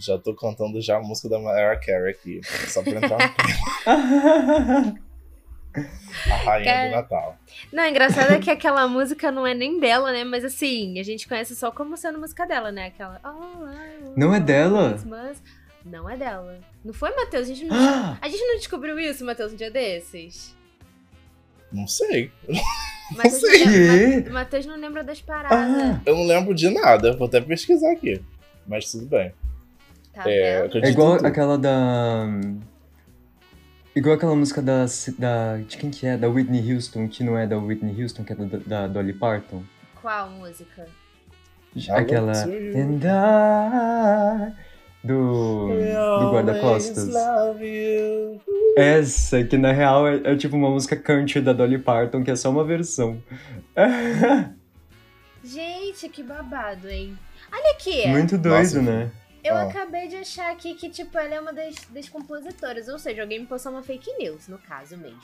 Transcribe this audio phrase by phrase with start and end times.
[0.00, 4.98] Já tô cantando já a música da Mariah Carey aqui, só pra entrar no
[6.26, 7.38] A rainha Cara, do Natal.
[7.72, 10.24] Não, engraçado é que aquela música não é nem dela, né?
[10.24, 12.86] Mas assim, a gente conhece só como sendo música dela, né?
[12.86, 13.20] Aquela.
[13.24, 14.90] Oh, Não é dela?
[14.90, 15.40] Christmas.
[15.84, 16.58] Não é dela.
[16.84, 17.44] Não foi, Matheus?
[17.48, 20.56] A gente não, Ah, a gente não descobriu isso, Matheus, um dia desses?
[21.72, 22.32] Não sei.
[23.28, 23.64] Sei.
[23.66, 24.24] não?
[24.26, 25.58] Ma- Matheus não lembra das paradas.
[25.58, 28.22] Ah, Eu não lembro de nada, vou até pesquisar aqui.
[28.66, 29.32] Mas tudo bem.
[30.12, 31.26] Tá É, é igual tudo.
[31.26, 32.26] aquela da.
[33.94, 34.84] Igual aquela música da,
[35.18, 35.56] da.
[35.58, 36.16] De quem que é?
[36.16, 39.62] Da Whitney Houston, que não é da Whitney Houston, que é da, da Dolly Parton.
[40.00, 40.86] Qual música?
[41.90, 42.32] Aquela.
[42.32, 44.52] And I.
[45.02, 45.68] Do.
[45.68, 47.08] Do guarda-costas.
[48.76, 52.36] Essa, que na real é, é tipo uma música country da Dolly Parton, que é
[52.36, 53.22] só uma versão.
[55.42, 57.18] Gente, que babado, hein?
[57.50, 58.06] Olha aqui.
[58.08, 59.10] Muito doido, Nossa, né?
[59.42, 59.62] Eu Ah.
[59.62, 62.88] acabei de achar aqui que, tipo, ela é uma das, das compositoras.
[62.88, 65.20] Ou seja, alguém me postou uma fake news, no caso mesmo.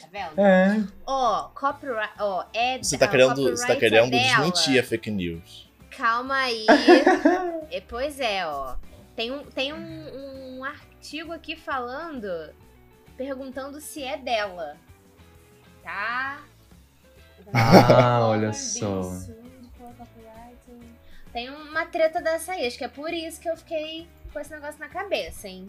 [0.00, 0.38] Tá vendo?
[0.40, 0.84] É.
[1.06, 2.12] Ó, copyright.
[2.20, 2.78] Ó, é.
[2.78, 4.22] Você tá querendo, você tá querendo é dela.
[4.50, 5.68] desmentir a fake news.
[5.90, 6.66] Calma aí.
[7.70, 8.76] É, pois é, ó.
[9.14, 12.28] Tem, um, tem um, um artigo aqui falando,
[13.16, 14.76] perguntando se é dela.
[15.82, 16.38] Tá?
[17.52, 19.02] Ah, olha só.
[21.38, 24.50] Tem uma treta dessa aí, acho que é por isso que eu fiquei com esse
[24.50, 25.66] negócio na cabeça, hein?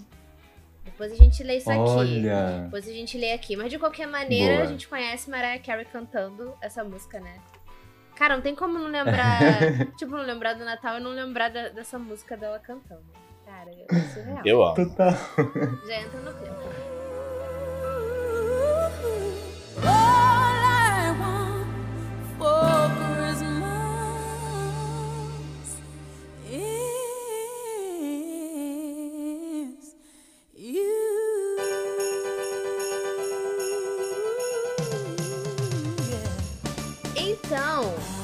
[0.84, 1.80] Depois a gente lê isso aqui.
[1.80, 2.62] Olha.
[2.64, 3.56] Depois a gente lê aqui.
[3.56, 4.64] Mas de qualquer maneira, Boa.
[4.64, 7.40] a gente conhece Mariah Carey cantando essa música, né?
[8.16, 9.60] Cara, não tem como não lembrar.
[9.96, 13.06] tipo, não lembrar do Natal e não lembrar da- dessa música dela cantando.
[13.46, 14.42] Cara, é surreal.
[14.44, 14.74] Eu amo.
[14.74, 15.12] Total.
[15.86, 16.58] Já entra no clima.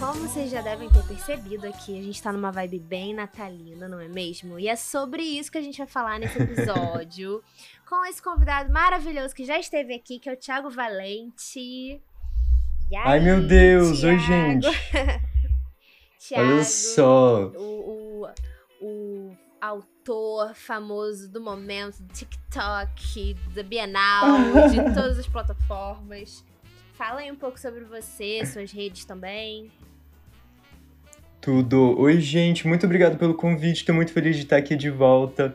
[0.05, 3.99] Como vocês já devem ter percebido aqui, a gente tá numa vibe bem natalina, não
[3.99, 4.59] é mesmo?
[4.59, 7.43] E é sobre isso que a gente vai falar nesse episódio.
[7.89, 11.59] com esse convidado maravilhoso que já esteve aqui, que é o Thiago Valente.
[11.59, 12.01] E
[12.95, 14.21] Ai, aí, meu Deus, oi, Thiago?
[14.21, 14.67] gente.
[16.21, 17.47] Thiago, Olha só.
[17.55, 24.27] O, o, o autor famoso do momento, do TikTok, da Bienal,
[24.69, 26.45] de todas as plataformas.
[26.93, 29.71] Fala aí um pouco sobre você, suas redes também.
[31.45, 31.95] Tudo.
[31.99, 32.67] Oi, gente.
[32.67, 33.85] Muito obrigado pelo convite.
[33.85, 35.53] Tô muito feliz de estar aqui de volta.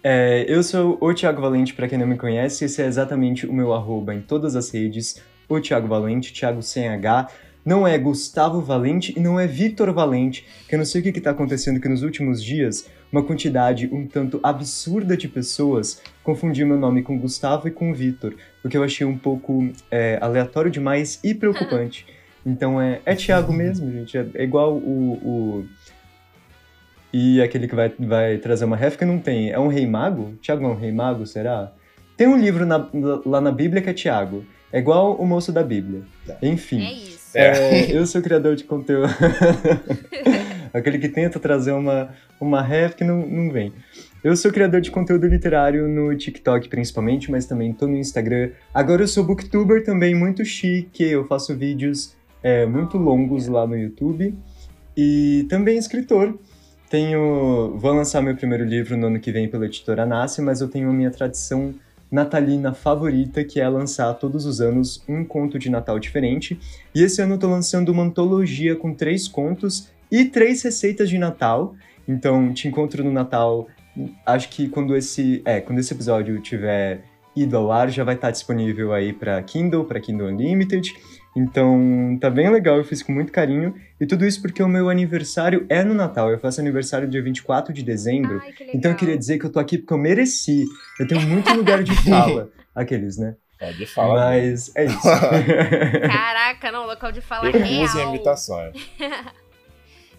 [0.00, 2.64] É, eu sou o Thiago Valente, para quem não me conhece.
[2.64, 5.20] Esse é exatamente o meu arroba em todas as redes.
[5.48, 7.28] O Thiago Valente, Thiago sem H.
[7.64, 11.10] Não é Gustavo Valente e não é Vitor Valente, que eu não sei o que
[11.10, 16.78] está acontecendo que nos últimos dias uma quantidade um tanto absurda de pessoas confundiu meu
[16.78, 21.18] nome com Gustavo e com Vitor, o que eu achei um pouco é, aleatório demais
[21.24, 22.06] e preocupante.
[22.44, 24.16] Então é, é Thiago mesmo, gente.
[24.18, 25.66] É, é igual o, o.
[27.12, 29.50] E aquele que vai, vai trazer uma ref que não tem.
[29.50, 30.34] É um rei mago?
[30.42, 31.72] Thiago é um rei mago, será?
[32.16, 32.88] Tem um livro na-
[33.24, 34.44] lá na Bíblia que é Thiago.
[34.72, 36.02] É igual o moço da Bíblia.
[36.42, 36.80] Enfim.
[36.82, 37.22] É isso.
[37.34, 39.08] É, eu sou criador de conteúdo.
[40.72, 42.10] Aquele que tenta trazer uma,
[42.40, 43.72] uma ref que não, não vem.
[44.24, 48.50] Eu sou criador de conteúdo literário no TikTok principalmente, mas também tô no Instagram.
[48.72, 51.02] Agora eu sou booktuber também, muito chique.
[51.02, 54.34] Eu faço vídeos é, muito longos lá no YouTube.
[54.96, 56.38] E também escritor.
[56.90, 57.76] Tenho.
[57.78, 60.90] Vou lançar meu primeiro livro no ano que vem pela editora Nasce, mas eu tenho
[60.90, 61.74] a minha tradição
[62.10, 66.60] natalina favorita, que é lançar todos os anos um conto de Natal diferente.
[66.94, 71.16] E esse ano eu tô lançando uma antologia com três contos e três receitas de
[71.16, 71.74] Natal.
[72.06, 73.66] Então, te encontro no Natal.
[74.26, 77.02] Acho que quando esse, é, quando esse episódio tiver
[77.34, 80.92] ido ao ar, já vai estar disponível aí para Kindle, para Kindle Unlimited.
[81.34, 83.74] Então, tá bem legal, eu fiz com muito carinho.
[83.98, 86.30] E tudo isso porque o meu aniversário é no Natal.
[86.30, 88.38] Eu faço aniversário dia 24 de dezembro.
[88.42, 88.70] Ai, que.
[88.74, 90.64] Então eu queria dizer que eu tô aqui porque eu mereci.
[91.00, 92.50] Eu tenho muito lugar de fala.
[92.74, 93.36] Aqueles, né?
[93.58, 94.30] Pode falar.
[94.30, 95.00] Mas é isso.
[96.06, 98.08] Caraca, não, local de fala Eu real.
[98.08, 98.74] imitações.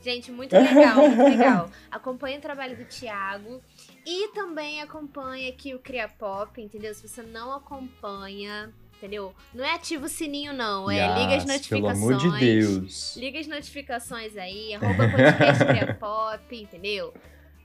[0.02, 1.70] Gente, muito legal, muito legal.
[1.90, 3.62] Acompanhe o trabalho do Thiago
[4.06, 6.94] e também acompanhe aqui o Cria Pop, entendeu?
[6.94, 9.36] Se você não acompanha, entendeu?
[9.54, 10.90] Não é ativa o sininho, não.
[10.90, 11.70] É liga as Yes, notificações.
[11.70, 13.18] Pelo amor de Deus.
[13.18, 17.14] Liga as notificações aí, arroba podcast Pop, entendeu?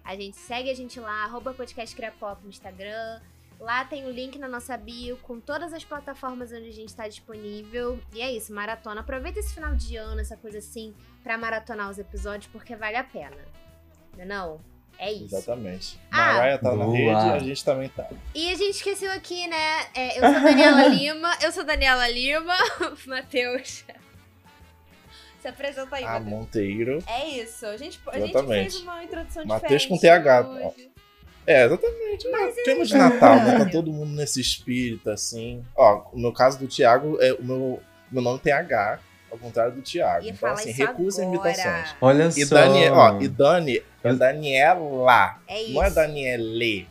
[0.04, 3.20] A gente segue a gente lá, arroba podcast Pop no Instagram.
[3.60, 7.06] Lá tem o link na nossa bio com todas as plataformas onde a gente está
[7.06, 8.00] disponível.
[8.12, 9.00] E é isso, maratona.
[9.00, 13.04] Aproveita esse final de ano, essa coisa assim, pra maratonar os episódios, porque vale a
[13.04, 13.36] pena.
[14.16, 14.60] Não é não?
[14.98, 15.36] É isso.
[15.36, 15.98] Exatamente.
[16.10, 16.34] Ah.
[16.34, 16.96] Mariah tá na Boa.
[16.96, 18.08] rede e a gente também tá.
[18.34, 19.86] E a gente esqueceu aqui, né?
[19.94, 22.56] é, eu sou Daniela Lima, eu sou Daniela Lima,
[23.06, 23.84] Matheus.
[25.40, 26.28] Se apresenta aí, A Matheus.
[26.30, 26.98] Monteiro.
[27.06, 27.64] É isso.
[27.64, 30.48] A gente, a gente fez uma introdução Matheus diferente com TH.
[30.48, 30.90] hoje.
[31.46, 32.26] É, exatamente.
[32.26, 33.58] É, tema de Natal, né?
[33.58, 35.64] Tá todo mundo nesse espírito, assim.
[35.74, 37.80] Ó, no meu caso do Thiago, é, o meu,
[38.10, 38.98] meu nome tem H,
[39.30, 40.24] ao contrário do Thiago.
[40.24, 41.36] Ia então, assim, recusa agora.
[41.50, 41.96] imitações.
[42.00, 42.54] Olha E só.
[42.54, 45.36] Dani, ó, e Dani é Daniela.
[45.46, 45.72] É isso.
[45.74, 46.88] Não é Daniele.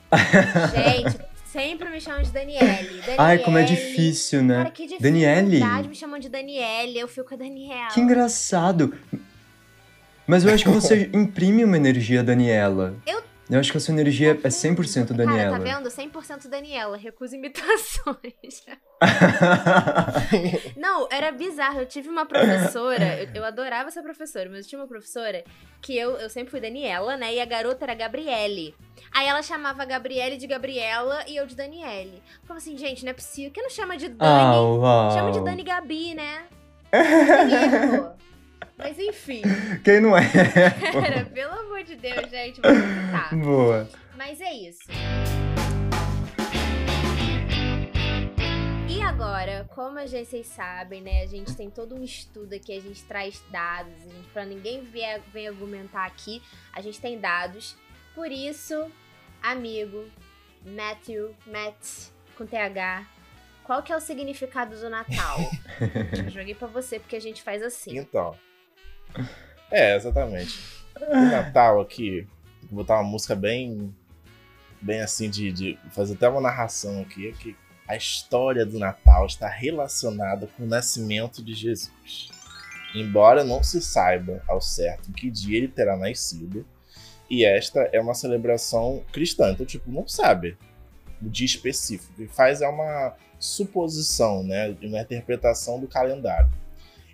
[0.75, 3.01] Gente, sempre me chamam de Daniele.
[3.17, 3.89] Ai, como é Daniele.
[3.89, 4.57] difícil, né?
[4.57, 5.45] Cara, que Daniele.
[5.51, 6.99] dificuldade me chamam de Daniele.
[6.99, 7.87] Eu fico com a Daniela.
[7.89, 8.93] Que engraçado.
[10.25, 12.95] Mas eu acho que você imprime uma energia Daniela.
[13.05, 15.51] Eu- Eu acho que a sua energia é 100% Daniela.
[15.51, 15.89] Cara, tá vendo?
[15.89, 16.97] 100% Daniela.
[16.97, 18.65] Recusa imitações.
[20.75, 21.79] Não, era bizarro.
[21.79, 25.45] Eu tive uma professora, eu, eu adorava essa professora, mas eu tinha uma professora
[25.81, 27.35] que eu, eu sempre fui Daniela, né?
[27.35, 28.75] E a garota era Gabriele.
[29.13, 32.21] Aí ela chamava a Gabriele de Gabriela e eu de Daniele.
[32.41, 33.49] Eu falava assim, gente, não é possível.
[33.49, 34.17] Por que não chama de Dani?
[34.19, 35.11] Ah, uau.
[35.11, 36.43] Chama de Dani Gabi, né?
[38.77, 39.41] Mas enfim,
[39.83, 40.21] Quem não é?
[40.93, 43.35] cara, pelo amor de Deus, gente, tentar.
[43.35, 43.89] Boa.
[44.15, 44.83] Mas é isso.
[48.87, 51.23] E agora, como a gente, vocês sabem, né?
[51.23, 54.83] A gente tem todo um estudo aqui, a gente traz dados, a gente, pra ninguém
[54.83, 56.41] vier, vem argumentar aqui,
[56.71, 57.75] a gente tem dados.
[58.13, 58.91] Por isso,
[59.41, 60.05] amigo,
[60.63, 63.07] Matthew, Matt, com TH,
[63.63, 65.39] qual que é o significado do Natal?
[66.25, 67.97] Eu joguei pra você porque a gente faz assim.
[67.97, 68.37] Então.
[69.71, 70.59] É, exatamente.
[70.95, 72.27] O Natal aqui,
[72.69, 73.93] botar uma música bem.
[74.79, 77.55] Bem assim, de, de fazer até uma narração aqui, é que
[77.87, 82.29] a história do Natal está relacionada com o nascimento de Jesus.
[82.93, 86.65] Embora não se saiba ao certo em que dia ele terá nascido,
[87.29, 90.57] e esta é uma celebração cristã, então, tipo, não sabe
[91.21, 92.13] o dia específico.
[92.13, 96.49] O que faz é uma suposição, né, uma interpretação do calendário.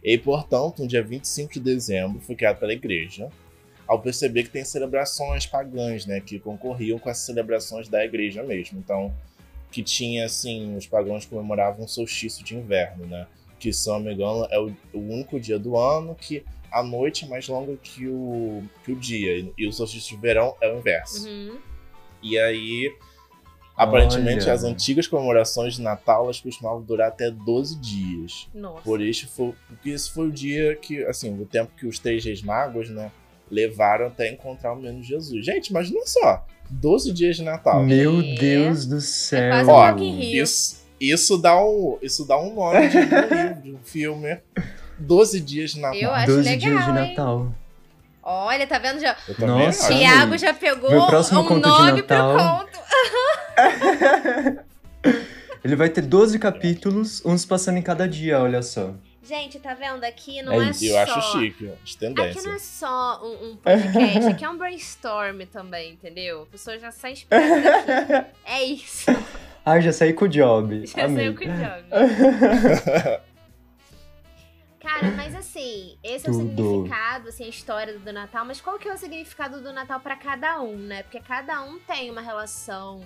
[0.03, 3.29] E, portanto, no dia 25 de dezembro foi criado pela igreja,
[3.87, 8.79] ao perceber que tem celebrações pagãs, né, que concorriam com as celebrações da igreja mesmo.
[8.79, 9.13] Então,
[9.71, 13.27] que tinha, assim, os pagãos comemoravam o solstício de inverno, né,
[13.59, 17.23] que, se não me engano, é o, o único dia do ano que a noite
[17.23, 20.79] é mais longa que o, que o dia, e o solstício de verão é o
[20.79, 21.27] inverso.
[21.27, 21.59] Uhum.
[22.21, 22.93] E aí,
[23.75, 24.53] aparentemente, Olha.
[24.53, 28.47] as antigas comemorações de Natal, elas costumavam durar até 12 dias.
[28.53, 28.81] Nossa.
[28.81, 32.23] Por isso foi, porque esse foi o dia que, assim, o tempo que os três
[32.25, 33.11] reis magos, né,
[33.51, 35.45] levaram até encontrar o menino Jesus.
[35.45, 37.83] Gente, imagina só, 12 dias de Natal.
[37.83, 38.35] Meu É.
[38.35, 39.51] Deus do céu.
[39.65, 39.95] quase um Ó.
[40.21, 44.37] Isso, isso dá um, isso dá um nome de um livro, de um filme.
[44.97, 45.99] 12 dias de Natal.
[45.99, 47.09] Eu acho 12 legal, dias de hein?
[47.09, 47.53] Natal.
[48.25, 49.01] Olha, tá vendo?
[49.01, 49.87] Já, Nossa.
[49.87, 49.97] acho.
[49.97, 52.33] Tiago já pegou Meu próximo um conto de nome Natal.
[52.33, 52.83] pro conto.
[55.63, 58.93] Ele vai ter 12 capítulos, uns passando em cada dia, olha só.
[59.23, 60.03] Gente, tá vendo?
[60.03, 60.79] Aqui não É é, isso.
[60.79, 60.85] Só...
[60.85, 62.41] eu acho chique, de Aqui tendência.
[62.43, 66.41] não é só um, um podcast, aqui é um brainstorm também, entendeu?
[66.41, 68.31] A pessoa já sai esperando aqui.
[68.43, 69.05] É isso.
[69.65, 70.85] Ai, já saí com o job.
[70.93, 71.15] Já Amei.
[71.15, 73.21] saiu com o job.
[74.81, 76.49] Cara, mas assim, esse é o Tudo.
[76.63, 80.17] significado, assim, a história do Natal, mas qual que é o significado do Natal pra
[80.17, 81.03] cada um, né?
[81.03, 83.01] Porque cada um tem uma relação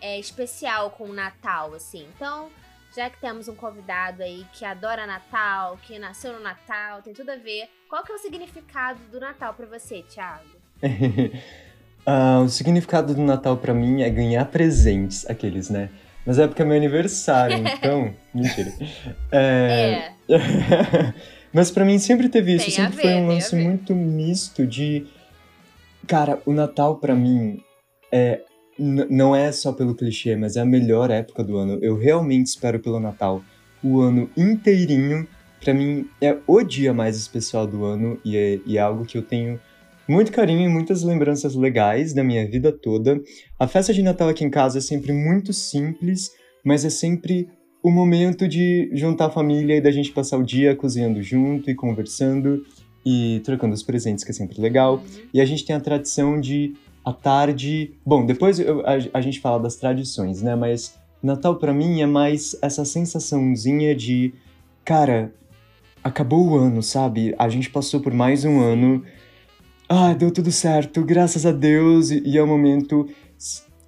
[0.00, 2.06] é, especial com o Natal, assim.
[2.14, 2.48] Então,
[2.96, 7.30] já que temos um convidado aí que adora Natal, que nasceu no Natal, tem tudo
[7.30, 7.68] a ver.
[7.88, 10.60] Qual que é o significado do Natal pra você, Thiago?
[12.06, 15.90] Ah, o significado do Natal pra mim é ganhar presentes, aqueles, né?
[16.24, 18.14] Mas é porque é meu aniversário, então.
[18.32, 18.72] Mentira.
[19.30, 20.12] É.
[20.28, 21.14] É,
[21.52, 22.66] Mas pra mim sempre teve isso.
[22.66, 25.06] Tem sempre ver, foi um lance muito misto de.
[26.06, 27.62] Cara, o Natal pra mim
[28.12, 28.40] é.
[28.80, 31.78] Não é só pelo clichê, mas é a melhor época do ano.
[31.82, 33.42] Eu realmente espero pelo Natal
[33.82, 35.26] o ano inteirinho.
[35.60, 39.18] Pra mim é o dia mais especial do ano e é, e é algo que
[39.18, 39.60] eu tenho
[40.08, 43.20] muito carinho e muitas lembranças legais da minha vida toda.
[43.58, 46.30] A festa de Natal aqui em casa é sempre muito simples,
[46.64, 47.48] mas é sempre
[47.82, 51.74] o momento de juntar a família e da gente passar o dia cozinhando junto e
[51.74, 52.64] conversando
[53.04, 54.96] e trocando os presentes, que é sempre legal.
[54.96, 55.22] Uhum.
[55.32, 57.92] E a gente tem a tradição de, à tarde.
[58.04, 60.54] Bom, depois eu- a, a gente fala das tradições, né?
[60.54, 64.32] Mas Natal pra mim é mais essa sensaçãozinha de,
[64.84, 65.32] cara,
[66.02, 67.34] acabou o ano, sabe?
[67.38, 69.04] A gente passou por mais um ano.
[69.88, 72.10] Ah, deu tudo certo, graças a Deus.
[72.10, 73.08] E, e é o momento.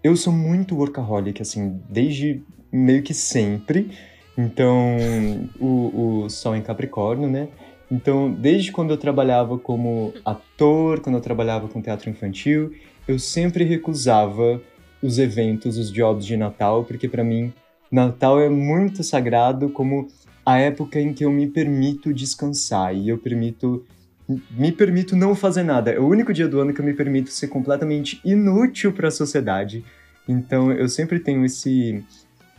[0.02, 2.42] Eu sou muito workaholic, assim, desde
[2.72, 3.90] meio que sempre.
[4.36, 4.96] Então,
[5.60, 7.48] o, o Sol em Capricórnio, né?
[7.90, 12.72] Então, desde quando eu trabalhava como ator, quando eu trabalhava com teatro infantil,
[13.06, 14.60] eu sempre recusava
[15.02, 17.52] os eventos, os jobs de Natal, porque pra mim
[17.90, 20.08] Natal é muito sagrado como
[20.46, 23.84] a época em que eu me permito descansar e eu permito
[24.50, 25.90] me permito não fazer nada.
[25.90, 29.10] É o único dia do ano que eu me permito ser completamente inútil para a
[29.10, 29.84] sociedade.
[30.26, 32.02] Então eu sempre tenho esse,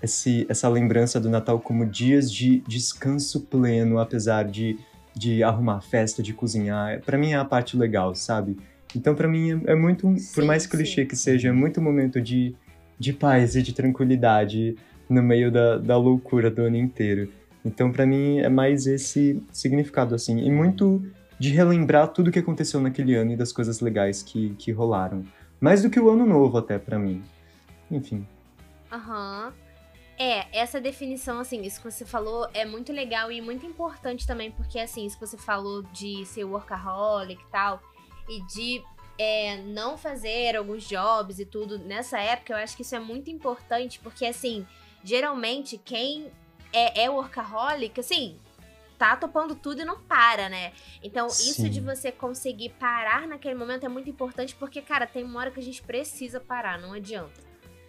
[0.01, 4.77] esse essa lembrança do Natal como dias de descanso pleno, apesar de
[5.15, 7.01] de arrumar festa, de cozinhar.
[7.01, 8.57] Pra mim é a parte legal, sabe?
[8.95, 10.69] Então pra mim é, é muito, por Sim, mais sim.
[10.69, 12.55] clichê que seja, é muito momento de,
[12.99, 14.75] de paz e de tranquilidade
[15.09, 17.31] no meio da, da loucura do ano inteiro.
[17.65, 21.03] Então pra mim é mais esse significado assim, e muito
[21.39, 25.23] de relembrar tudo que aconteceu naquele ano e das coisas legais que, que rolaram.
[25.59, 27.23] Mais do que o ano novo até pra mim.
[27.89, 28.27] Enfim.
[28.91, 29.53] Aham.
[30.17, 34.51] É, essa definição, assim, isso que você falou é muito legal e muito importante também,
[34.51, 37.81] porque, assim, isso que você falou de ser workaholic e tal,
[38.29, 38.83] e de
[39.17, 43.29] é, não fazer alguns jobs e tudo nessa época, eu acho que isso é muito
[43.29, 44.65] importante, porque, assim,
[45.03, 46.31] geralmente quem
[46.71, 48.37] é, é workaholic, assim,
[48.97, 50.71] tá topando tudo e não para, né?
[51.03, 51.69] Então, isso Sim.
[51.69, 55.59] de você conseguir parar naquele momento é muito importante, porque, cara, tem uma hora que
[55.59, 57.41] a gente precisa parar, não adianta.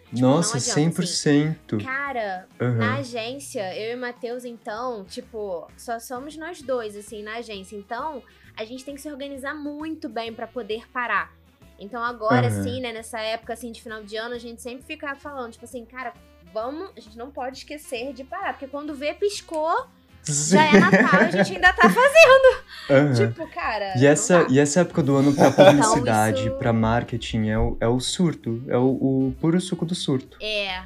[0.05, 1.83] Tipo, Nossa, não adianta, 100%.
[1.83, 2.75] Cara, Aham.
[2.75, 7.75] na agência, eu e o Matheus, então, tipo, só somos nós dois, assim, na agência.
[7.75, 8.21] Então,
[8.57, 11.33] a gente tem que se organizar muito bem pra poder parar.
[11.79, 12.59] Então, agora, Aham.
[12.59, 15.65] assim, né, nessa época, assim, de final de ano, a gente sempre fica falando, tipo
[15.65, 16.13] assim, cara,
[16.53, 18.53] vamos, a gente não pode esquecer de parar.
[18.53, 19.85] Porque quando vê, piscou,
[20.23, 22.63] já é Natal, a gente ainda tá fazendo.
[22.89, 23.13] Aham.
[23.13, 23.93] Tipo, cara.
[23.97, 27.77] E essa, e essa época do ano pra publicidade, Então, isso- pra marketing, é o,
[27.81, 28.63] é o surto.
[28.69, 28.85] É o,
[29.27, 30.37] o puro suco do surto.
[30.41, 30.81] É,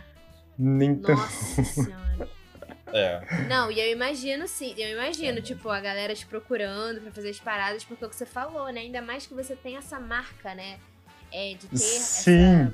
[0.60, 2.09] Então, nossa senhora.
[2.94, 3.22] É.
[3.48, 7.40] Não, e eu imagino, sim, eu imagino, tipo, a galera te procurando pra fazer as
[7.40, 8.82] paradas, porque é o que você falou, né?
[8.82, 10.80] Ainda mais que você tem essa marca, né?
[11.32, 12.64] É, de ter Sim.
[12.64, 12.74] essa,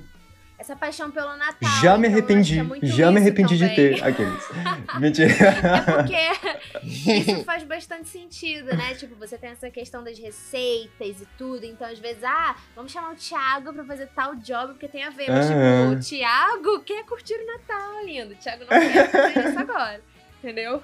[0.66, 1.70] essa paixão pelo Natal.
[1.82, 2.66] já me então arrependi.
[2.80, 3.76] que é já me arrependi de também.
[3.76, 4.50] ter aqueles.
[5.00, 5.32] Mentira.
[5.32, 8.94] É porque isso faz bastante sentido, né?
[9.06, 11.66] Tipo, você tem essa questão das receitas e tudo.
[11.66, 15.10] Então, às vezes, ah, vamos chamar o Thiago pra fazer tal job porque tem a
[15.10, 15.30] ver.
[15.30, 15.60] Mas, tipo,
[15.92, 18.34] o Thiago quer curtir o Natal, lindo.
[18.34, 20.02] O Thiago não quer fazer isso agora.
[20.42, 20.82] Entendeu?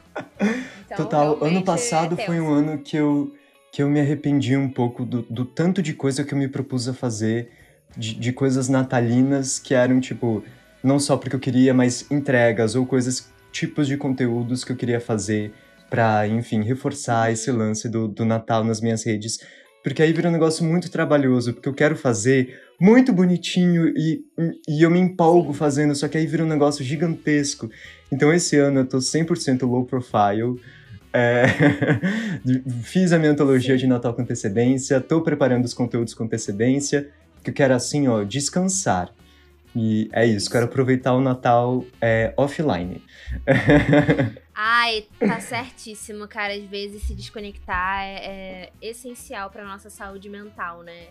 [0.85, 3.35] Então, Total, ano passado é foi um ano que eu,
[3.71, 6.87] que eu me arrependi um pouco do, do tanto de coisa que eu me propus
[6.87, 7.51] a fazer,
[7.95, 10.43] de, de coisas natalinas que eram, tipo,
[10.83, 14.99] não só porque eu queria, mas entregas ou coisas, tipos de conteúdos que eu queria
[14.99, 15.53] fazer
[15.89, 19.39] pra, enfim, reforçar esse lance do, do Natal nas minhas redes.
[19.83, 24.23] Porque aí vira um negócio muito trabalhoso, porque eu quero fazer muito bonitinho e,
[24.67, 27.69] e eu me empolgo fazendo, só que aí vira um negócio gigantesco.
[28.11, 30.59] Então esse ano eu tô 100% low profile.
[31.13, 31.45] É,
[32.83, 37.09] Fiz a minha antologia de Natal com antecedência, tô preparando os conteúdos com antecedência,
[37.43, 39.13] que eu quero assim, ó, descansar.
[39.75, 43.01] E é isso, quero aproveitar o Natal é, offline.
[44.53, 46.53] Ai, tá certíssimo, cara.
[46.53, 51.07] Às vezes se desconectar é, é essencial pra nossa saúde mental, né?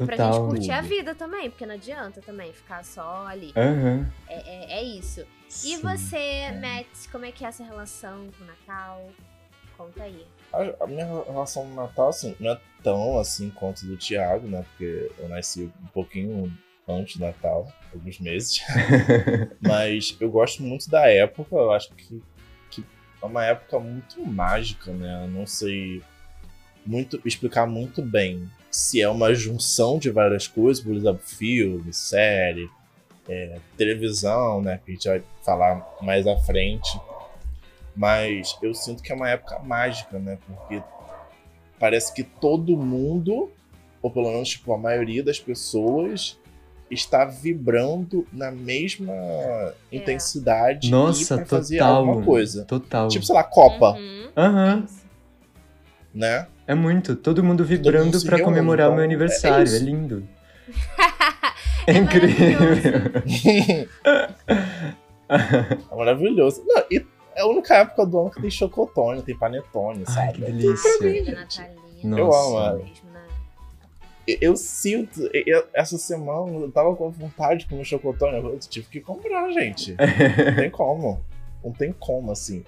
[0.00, 0.48] E pra gente Total.
[0.48, 3.52] curtir a vida também, porque não adianta também ficar só ali.
[3.56, 4.06] Aham.
[4.28, 5.26] É, é, é isso.
[5.48, 5.80] E sim.
[5.80, 9.08] você, Matt, como é que é essa relação com o Natal?
[9.76, 10.24] Conta aí.
[10.52, 14.64] A, a minha relação no Natal, assim, não é tão assim quanto do Thiago, né?
[14.70, 16.52] Porque eu nasci um pouquinho
[16.88, 18.60] antes do Natal, alguns meses.
[19.60, 22.22] Mas eu gosto muito da época, eu acho que,
[22.70, 22.84] que
[23.22, 25.24] é uma época muito mágica, né?
[25.24, 26.02] Eu não sei
[26.84, 32.70] muito explicar muito bem se é uma junção de várias coisas, por exemplo, filme, série,
[33.28, 34.80] é, televisão, né?
[34.84, 36.98] Que a gente vai falar mais à frente.
[37.98, 40.38] Mas eu sinto que é uma época mágica, né?
[40.46, 40.80] Porque
[41.80, 43.50] parece que todo mundo,
[44.00, 46.38] ou pelo menos tipo, a maioria das pessoas,
[46.88, 49.12] está vibrando na mesma
[49.90, 51.96] intensidade Nossa, e pra fazer total.
[51.96, 52.64] alguma coisa.
[52.66, 53.08] Total.
[53.08, 54.28] Tipo, sei lá, Copa, Uhum.
[54.36, 54.84] Aham.
[54.84, 55.04] Isso.
[56.14, 56.46] né?
[56.68, 57.16] É muito.
[57.16, 59.58] Todo mundo vibrando mundo se pra reúne, comemorar o então, meu é aniversário.
[59.58, 59.84] É, isso.
[59.84, 60.28] lindo.
[61.86, 62.68] É É incrível.
[65.90, 66.62] É maravilhoso.
[66.66, 67.04] Não, e
[67.38, 70.32] é a única época do ano que tem chocotone, tem panetone, Ai, sabe?
[70.34, 70.90] que delícia.
[71.00, 72.18] mim, natalina.
[72.18, 72.74] Eu amo, é.
[72.84, 73.26] Mesmo, né?
[74.26, 78.86] Eu- Eu sinto, eu- essa semana eu tava com vontade de comer chocotone, eu tive
[78.88, 79.96] que comprar, gente.
[79.98, 81.20] Não tem como.
[81.64, 82.62] Não tem como, assim.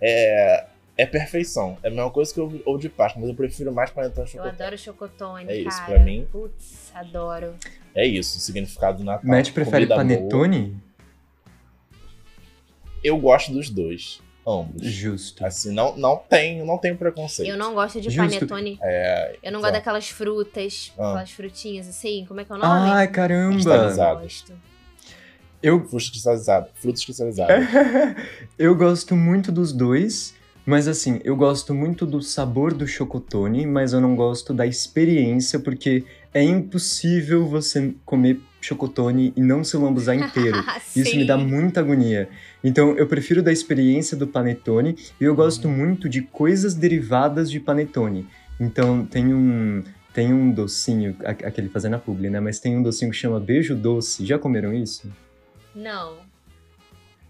[0.00, 1.76] É, é perfeição.
[1.82, 4.28] É a mesma coisa que eu ou de Páscoa, mas eu prefiro mais panetone e
[4.28, 4.54] Eu chocotone.
[4.62, 5.94] adoro chocotone, É isso, cara.
[5.94, 6.26] pra mim.
[6.30, 7.54] Putz, adoro.
[7.94, 9.28] É isso, o significado do Natal.
[9.28, 10.04] Matt prefere Comida boa.
[13.02, 14.20] Eu gosto dos dois.
[14.46, 14.82] ambos.
[14.84, 15.44] Justo.
[15.44, 17.48] Assim, não, não tem, não tem preconceito.
[17.48, 18.38] Eu não gosto de Justo.
[18.38, 18.78] panetone.
[18.82, 19.78] É, Eu não gosto Tá.
[19.78, 21.10] daquelas frutas, Ah.
[21.10, 22.24] aquelas frutinhas assim.
[22.26, 22.90] Como é que é o nome?
[22.90, 23.52] Ai, caramba!
[23.54, 24.26] Cristalizado.
[25.62, 26.70] Eu, frutos cristalizados.
[26.74, 27.54] Frutos cristalizados.
[28.58, 33.92] eu gosto muito dos dois, mas assim, eu gosto muito do sabor do chocotone, mas
[33.92, 40.16] eu não gosto da experiência, porque é impossível você comer chocotone e não se lambuzar
[40.16, 40.64] inteiro.
[40.96, 42.28] Isso me dá muita agonia.
[42.62, 47.58] Então, eu prefiro da experiência do panetone e eu gosto muito de coisas derivadas de
[47.58, 48.26] panetone.
[48.58, 52.40] Então, tem um tem um docinho, aquele fazendo a publi, né?
[52.40, 54.26] Mas tem um docinho que chama beijo doce.
[54.26, 55.10] Já comeram isso?
[55.74, 56.16] Não.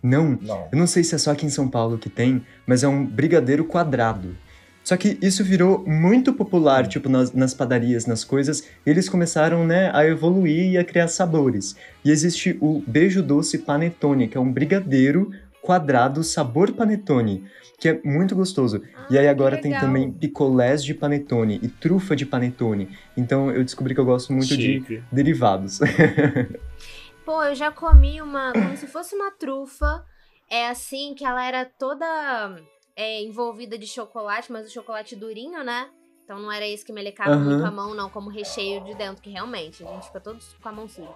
[0.03, 0.39] Não.
[0.41, 0.69] Não.
[0.73, 3.05] Eu não sei se é só aqui em São Paulo que tem, mas é um
[3.05, 4.35] brigadeiro quadrado.
[4.83, 8.61] Só que isso virou muito popular, tipo, nas, nas padarias, nas coisas.
[8.85, 11.77] E eles começaram, né, a evoluir e a criar sabores.
[12.05, 15.31] E existe o beijo doce panetone, que é um brigadeiro
[15.63, 17.45] quadrado sabor panetone,
[17.79, 18.83] que é muito gostoso.
[19.11, 22.89] e aí Ah, agora tem também picolés de panetone e trufa de panetone.
[23.17, 25.03] Então eu descobri que eu gosto muito de Chique.
[25.13, 25.79] derivados.
[27.25, 28.53] Pô, eu já comi uma.
[28.53, 30.05] Como se fosse uma trufa.
[30.51, 32.57] É assim, que ela era toda
[33.01, 35.89] é, envolvida de chocolate, mas o chocolate durinho, né?
[36.23, 37.45] Então não era esse que melecava Aham.
[37.45, 40.69] muito a mão, não, como recheio de dentro, que realmente, a gente fica todos com
[40.69, 41.09] a mão suja.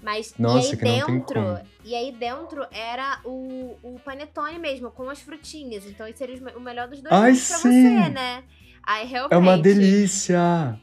[0.00, 1.40] Mas Nossa, e aí dentro,
[1.84, 5.84] e aí dentro era o, o panetone mesmo, com as frutinhas.
[5.86, 7.58] Então isso seria o melhor dos dois Ai, pra sim!
[7.58, 8.44] você, né?
[8.86, 9.34] Aí realmente.
[9.34, 10.78] é uma delícia!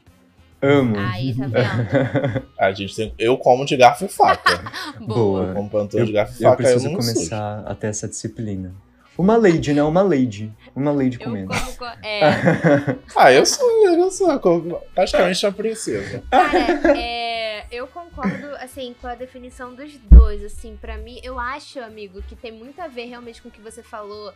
[0.60, 0.96] Amo.
[0.98, 2.46] Aí, tá vendo?
[2.58, 4.60] A gente tem, eu como de garfo e faca.
[5.00, 5.46] Boa.
[5.48, 6.96] Eu como de garfo e Eu faca, eu, preciso sujo.
[6.96, 8.74] começar a ter essa disciplina.
[9.16, 9.82] Uma lady, né?
[9.82, 10.52] Uma lady.
[10.74, 11.48] Uma lady Eu comendo.
[11.48, 11.90] como.
[12.02, 12.22] É.
[13.14, 16.22] Ah, eu sou, eu sou como praticamente uma princesa.
[16.30, 21.78] Cara, é, eu concordo, assim, com a definição dos dois, assim, pra mim, eu acho,
[21.80, 24.32] amigo, que tem muito a ver realmente com o que você falou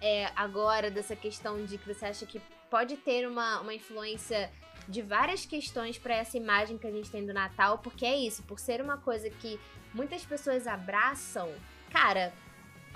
[0.00, 2.40] é, agora, dessa questão de que você acha que
[2.70, 4.50] pode ter uma, uma influência
[4.88, 8.42] de várias questões pra essa imagem que a gente tem do Natal, porque é isso,
[8.42, 9.58] por ser uma coisa que
[9.94, 11.48] muitas pessoas abraçam,
[11.92, 12.32] cara,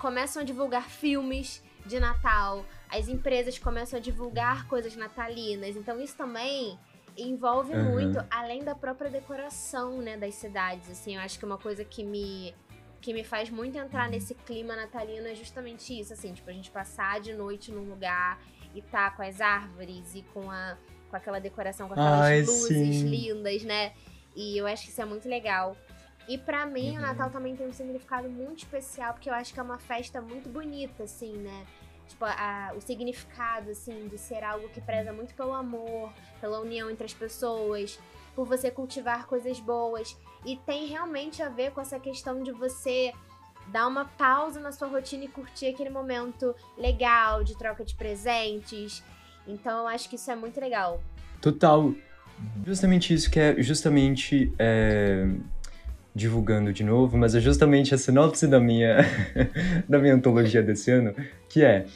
[0.00, 6.16] começam a divulgar filmes de Natal, as empresas começam a divulgar coisas natalinas, então isso
[6.16, 6.78] também
[7.16, 7.84] envolve Uhum.
[7.90, 12.02] muito, além da própria decoração, né, das cidades, assim, eu acho que uma coisa que
[12.04, 12.54] me
[13.02, 16.70] que me faz muito entrar nesse clima natalino é justamente isso, assim, tipo, a gente
[16.70, 18.38] passar de noite num lugar
[18.74, 20.76] e tá com as árvores e com a
[21.08, 23.08] com aquela decoração, com aquelas Ai, luzes sim.
[23.08, 23.94] lindas, né?
[24.36, 25.74] E eu acho que isso é muito legal.
[26.30, 26.98] E pra mim, Uhum.
[26.98, 30.20] o Natal também tem um significado muito especial, porque eu acho que é uma festa
[30.20, 31.66] muito bonita, assim, né?
[32.08, 36.88] Tipo, a- o significado, assim, de ser algo que preza muito pelo amor, pela união
[36.88, 37.98] entre as pessoas,
[38.36, 40.16] por você cultivar coisas boas.
[40.46, 43.12] E tem realmente a ver com essa questão de você
[43.66, 49.02] dar uma pausa na sua rotina e curtir aquele momento legal de troca de presentes.
[49.48, 51.02] Então eu acho que isso é muito legal.
[51.40, 51.92] Total.
[52.64, 55.26] Justamente isso que é justamente é,
[56.14, 58.98] divulgando de novo, mas é justamente a sinopse da minha
[59.88, 61.14] da minha antologia desse ano,
[61.48, 61.86] que é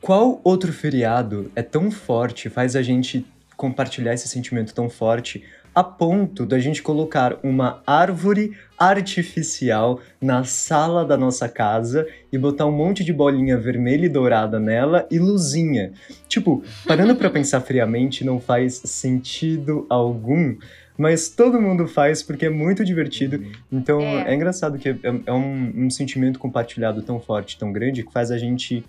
[0.00, 5.44] qual outro feriado é tão forte, faz a gente compartilhar esse sentimento tão forte
[5.74, 12.66] a ponto da gente colocar uma árvore artificial na sala da nossa casa e botar
[12.66, 15.92] um monte de bolinha vermelha e dourada nela e luzinha.
[16.28, 20.56] Tipo, parando pra pensar friamente, não faz sentido algum,
[21.00, 23.42] mas todo mundo faz porque é muito divertido.
[23.72, 24.30] Então É.
[24.30, 28.30] é, engraçado que é, é um, um sentimento compartilhado tão forte, tão grande, que faz
[28.30, 28.84] a gente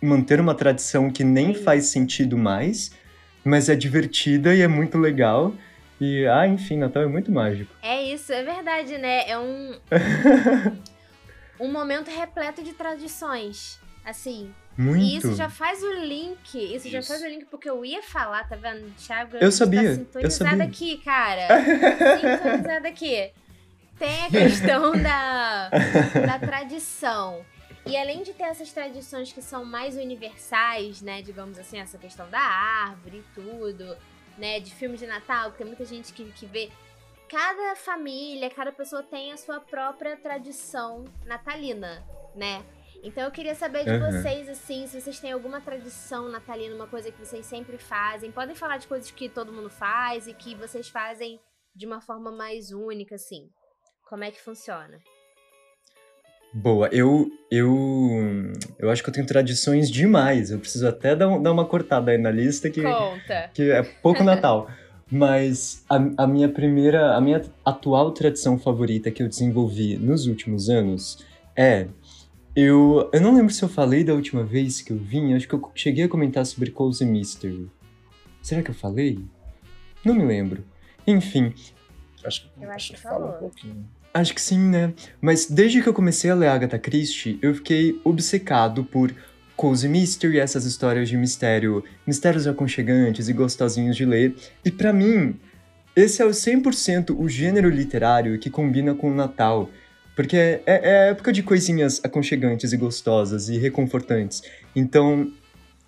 [0.00, 2.92] manter uma tradição que nem É faz sentido mais,
[3.44, 5.52] mas é divertida e é muito legal.
[6.00, 7.70] E, ah, enfim, Natal é muito mágico.
[7.82, 9.28] É isso, é verdade, né?
[9.28, 9.74] É um.
[11.60, 13.78] um momento repleto de tradições.
[14.02, 14.50] Assim.
[14.76, 15.02] Muito.
[15.04, 16.54] E isso já faz o link.
[16.74, 17.08] Isso, já Isso.
[17.08, 18.90] faz o link porque eu ia falar, tá vendo?
[18.96, 19.88] Thiago, Eu gente sabia, Tá
[20.20, 20.64] eu sintonizado sabia.
[20.64, 21.48] aqui, cara.
[22.20, 23.30] sintonizado aqui.
[23.98, 27.44] Tem a questão da, da tradição.
[27.84, 31.20] E além de ter essas tradições que são mais universais, né?
[31.20, 33.96] Digamos assim, essa questão da árvore e tudo,
[34.38, 34.60] né?
[34.60, 36.70] De filmes de Natal, que tem muita gente que, que vê.
[37.28, 42.02] Cada família, cada pessoa tem a sua própria tradição natalina,
[42.36, 42.62] né?
[43.02, 44.12] Então eu queria saber de Uhum.
[44.12, 48.30] vocês, assim, se vocês têm alguma tradição natalina, uma coisa que vocês sempre fazem.
[48.30, 51.40] Podem falar de coisas que todo mundo faz e que vocês fazem
[51.74, 53.48] de uma forma mais única, assim.
[54.08, 54.98] Como é que funciona?
[56.54, 60.50] Boa, eu, eu, eu acho que eu tenho tradições demais.
[60.50, 63.50] Eu preciso até dar, um- dar uma cortada aí na lista que, Conta.
[63.54, 64.70] que é pouco Natal.
[65.10, 70.70] Mas a, a minha primeira, a minha atual tradição favorita que eu desenvolvi nos últimos
[70.70, 71.24] anos
[71.56, 71.86] é
[72.54, 75.54] Eu, eu não lembro se eu falei da última vez que eu vim, acho que
[75.54, 77.70] eu cheguei a comentar sobre Cozy Mystery.
[78.42, 79.18] Será que eu falei?
[80.04, 80.64] Não me lembro.
[81.06, 81.54] Enfim,
[82.24, 83.30] Acho que, Eu acho que falou.
[83.30, 83.84] um pouquinho.
[84.14, 84.92] Acho que sim, né?
[85.20, 89.12] Mas desde que eu comecei a ler Agatha Christie, eu fiquei obcecado por
[89.56, 94.36] cozy mystery, essas histórias de mistério, mistérios aconchegantes e gostosinhos de ler.
[94.64, 95.34] E pra mim,
[95.96, 99.70] esse é o 100% o gênero literário que combina com o Natal.
[100.14, 104.42] Porque é, é a época de coisinhas aconchegantes e gostosas e reconfortantes.
[104.76, 105.30] Então,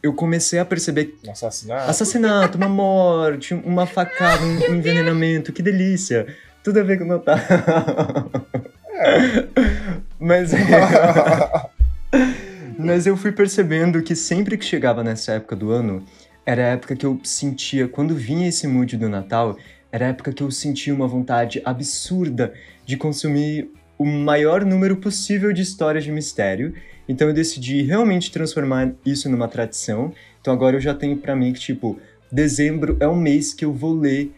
[0.02, 1.90] eu comecei a perceber Um assassinato?
[1.90, 6.26] Assassinato, uma morte, uma facada, um, envenenamento, que delícia.
[6.62, 7.38] Tudo a ver com o Natal.
[10.18, 10.52] Mas,
[12.78, 16.04] mas eu fui percebendo que sempre que chegava nessa época do ano,
[16.46, 19.56] era a época que eu sentia, quando vinha esse mood do Natal,
[19.90, 22.54] era a época que eu sentia uma vontade absurda
[22.86, 23.70] de consumir
[24.04, 26.74] o maior número possível de histórias de mistério.
[27.08, 30.12] Então eu decidi realmente transformar isso numa tradição.
[30.42, 31.98] Então agora eu já tenho pra mim que, tipo,
[32.30, 34.30] dezembro é um mês que eu vou ler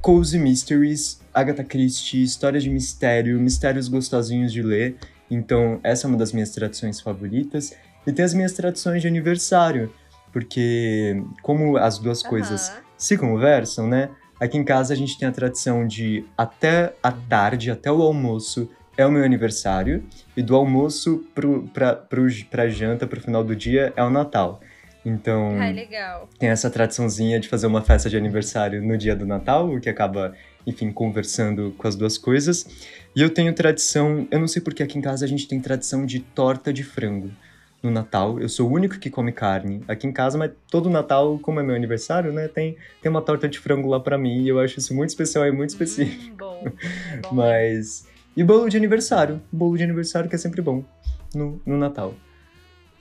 [0.00, 4.96] Cozy Mysteries, Agatha Christie, histórias de mistério, mistérios gostosinhos de ler.
[5.30, 7.72] Então essa é uma das minhas tradições favoritas.
[8.04, 9.92] E tem as minhas tradições de aniversário,
[10.32, 12.80] porque como as duas coisas Aham.
[12.98, 14.10] se conversam, né?
[14.40, 18.68] Aqui em casa a gente tem a tradição de até a tarde, até o almoço,
[18.96, 20.04] é o meu aniversário,
[20.36, 24.60] e do almoço pro, pra, pro, pra janta, pro final do dia, é o Natal.
[25.04, 26.28] Então, legal.
[26.38, 29.88] tem essa tradiçãozinha de fazer uma festa de aniversário no dia do Natal, o que
[29.88, 30.34] acaba,
[30.66, 32.66] enfim, conversando com as duas coisas.
[33.14, 36.06] E eu tenho tradição, eu não sei porque aqui em casa a gente tem tradição
[36.06, 37.30] de torta de frango
[37.82, 38.38] no Natal.
[38.38, 41.64] Eu sou o único que come carne aqui em casa, mas todo Natal, como é
[41.64, 44.78] meu aniversário, né, tem, tem uma torta de frango lá pra mim e eu acho
[44.78, 46.32] isso muito especial e muito específico.
[46.32, 46.64] Hum, bom.
[47.12, 48.11] É bom Mas.
[48.36, 49.40] E bolo de aniversário.
[49.52, 50.84] Bolo de aniversário que é sempre bom
[51.34, 52.14] no, no Natal.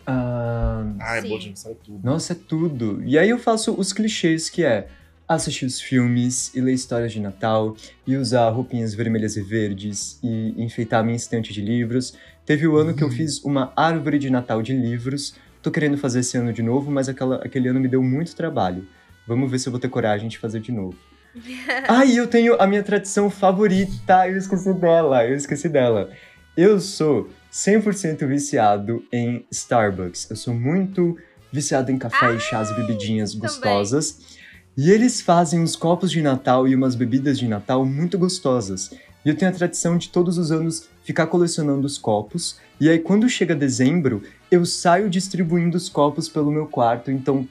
[0.05, 1.29] Ah, Ai, Sim.
[1.29, 1.99] bom, gente, sabe tudo.
[2.03, 3.01] nossa, é tudo.
[3.05, 4.87] E aí eu faço os clichês que é
[5.27, 10.53] assistir os filmes e ler histórias de Natal e usar roupinhas vermelhas e verdes e
[10.61, 12.13] enfeitar a minha estante de livros.
[12.45, 15.35] Teve o ano que eu fiz uma árvore de Natal de livros.
[15.61, 18.85] Tô querendo fazer esse ano de novo, mas aquela, aquele ano me deu muito trabalho.
[19.27, 20.97] Vamos ver se eu vou ter coragem de fazer de novo.
[21.87, 24.27] ah, e eu tenho a minha tradição favorita.
[24.27, 26.09] Eu esqueci dela, eu esqueci dela.
[26.55, 30.29] Eu sou 100% viciado em Starbucks.
[30.29, 31.17] Eu sou muito
[31.51, 33.47] viciado em café e chás e bebidinhas também.
[33.47, 34.39] gostosas.
[34.77, 38.91] E eles fazem uns copos de Natal e umas bebidas de Natal muito gostosas.
[39.23, 42.57] E eu tenho a tradição de todos os anos ficar colecionando os copos.
[42.79, 47.11] E aí, quando chega dezembro, eu saio distribuindo os copos pelo meu quarto.
[47.11, 47.47] Então,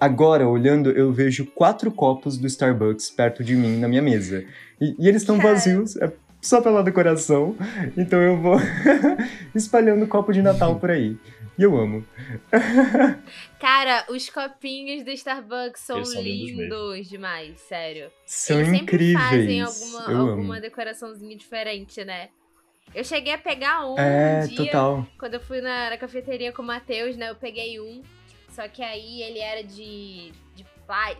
[0.00, 4.44] agora, olhando, eu vejo quatro copos do Starbucks perto de mim na minha mesa.
[4.80, 5.54] E, e eles estão Cara.
[5.54, 7.56] vazios, é só pela decoração.
[7.96, 8.56] Então eu vou
[9.54, 11.16] espalhando copo de Natal por aí.
[11.58, 12.04] E eu amo.
[13.60, 18.10] Cara, os copinhos do Starbucks são, são lindos lindos demais, sério.
[18.26, 19.82] São Eles sempre fazem incríveis.
[19.94, 20.62] alguma, eu alguma amo.
[20.62, 22.28] decorações diferente, né?
[22.94, 25.06] Eu cheguei a pegar um, É, um dia, total.
[25.18, 27.30] quando eu fui na, na cafeteria com o Matheus, né?
[27.30, 28.02] Eu peguei um,
[28.52, 30.64] só que aí ele era de, de,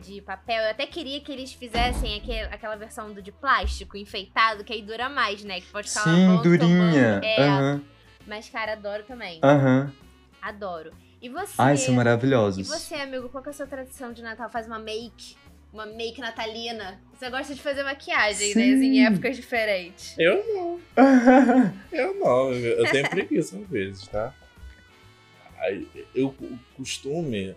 [0.01, 0.63] de papel.
[0.65, 4.83] Eu até queria que eles fizessem aquele, aquela versão do de plástico enfeitado, que aí
[4.83, 5.61] dura mais, né?
[5.61, 6.69] Que pode ficar uma Sim, volta durinha.
[7.21, 7.25] tomando.
[7.25, 7.85] É, Aham,
[8.27, 9.41] mas cara, adoro também.
[9.43, 9.93] aham.
[10.41, 10.93] Adoro.
[11.21, 11.55] E você?
[11.57, 12.67] Ai, são E maravilhosos.
[12.69, 14.51] você, amigo, qual que é a sua tradição de Natal?
[14.51, 15.37] Faz uma make?
[15.73, 17.01] Uma make natalina?
[17.15, 18.63] Você gosta de fazer maquiagem, né?
[18.77, 18.83] Sim.
[18.85, 20.15] Em épocas diferentes.
[20.19, 20.81] Eu não,
[21.93, 22.53] eu não.
[22.53, 24.35] Eu eu tenho preguiça às vezes, tá?
[26.15, 27.55] Eu, o costume,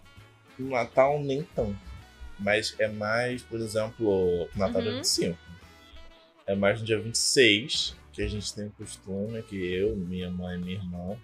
[0.60, 1.78] no Natal nem tanto.
[2.40, 4.98] Mas é mais, por exemplo, Natal dia Uhum.
[4.98, 5.38] 25.
[6.48, 10.58] É mais no dia 26 que a gente tem o costume, que eu, minha mãe
[10.58, 11.18] e minha irmã,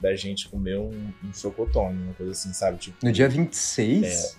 [0.00, 2.78] da gente comer um, um chocotone, uma coisa assim, sabe?
[2.78, 4.38] Tipo, No dia 26?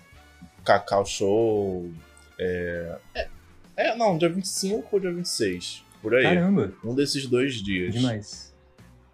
[0.64, 1.92] Cacau Show.
[2.40, 3.28] É, é,
[3.76, 5.84] é, não, dia 25 ou dia 26.
[6.02, 6.24] Por aí.
[6.24, 7.94] Caramba, Um desses dois dias.
[7.94, 8.56] demais.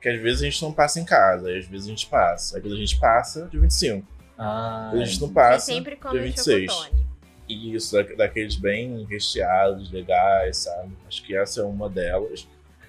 [0.04, 2.58] Que às vezes a gente não passa em casa, aí às vezes a gente passa.
[2.58, 4.06] Aí quando a gente passa, dia 25.
[4.38, 6.72] Ah, Quando a gente não Você passa, sempre come dia o 26.
[6.72, 7.08] chocotone.
[7.48, 10.92] E isso, da- daqueles bem recheados, legais, sabe?
[11.08, 12.48] Acho que essa é uma delas.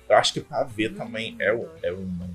[0.08, 1.48] Eu acho que pavê também é,
[1.82, 2.30] é uma.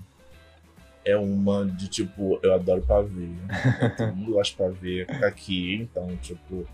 [1.06, 3.30] É uma de tipo, eu adoro pavê.
[3.98, 6.66] Todo mundo gosta de pavê aqui, então, tipo.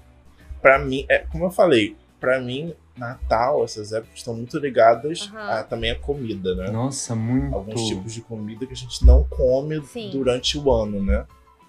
[0.62, 5.50] Pra mim, é, como eu falei, pra mim, Natal, essas épocas estão muito ligadas Aham.
[5.60, 6.72] a, também a comida, né?
[6.72, 7.54] Nossa, muito.
[7.54, 10.10] alguns tipos de comida que a gente não come Sim.
[10.12, 11.26] durante o ano, né?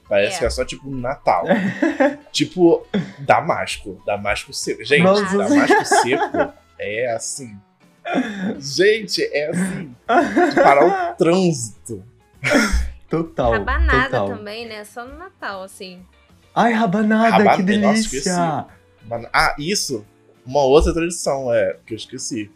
[0.08, 0.38] Parece É.
[0.38, 1.44] que é só tipo Natal.
[2.30, 2.86] tipo
[3.20, 4.00] Damasco.
[4.06, 4.84] Damasco seco.
[4.84, 5.36] Gente, Nossa.
[5.36, 7.58] Damasco seco é assim.
[8.60, 9.94] Gente, é assim.
[10.50, 12.04] De parar o trânsito.
[13.08, 13.52] Total.
[13.52, 14.28] Rabanada total.
[14.28, 14.84] também, né?
[14.84, 16.04] Só no Natal, assim.
[16.54, 18.66] Ai, rabanada, Rabanada, que nossa, delícia!
[19.02, 20.04] Bana- Ah, isso!
[20.46, 22.50] Uma outra tradição, é, que eu esqueci.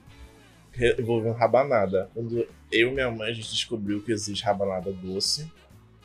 [0.98, 2.08] Envolvendo rabanada.
[2.14, 5.50] Quando eu e minha mãe, a gente descobriu que existe rabanada doce,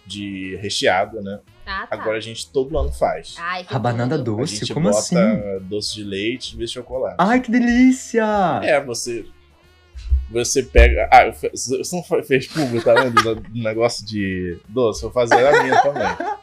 [0.05, 1.39] de recheada, né?
[1.65, 1.95] Ah, tá.
[1.95, 3.35] Agora a gente todo ano faz.
[3.39, 4.57] Ai, que Rabanada a doce?
[4.57, 5.15] gente Como bota assim?
[5.67, 7.15] doce de leite em vez de chocolate.
[7.17, 8.23] Ai, que delícia!
[8.63, 9.25] É, você.
[10.29, 11.07] Você pega.
[11.11, 13.35] Ah, você não fe- fez público, tá vendo?
[13.35, 15.01] Do negócio de doce?
[15.03, 16.37] Vou fazer a minha também.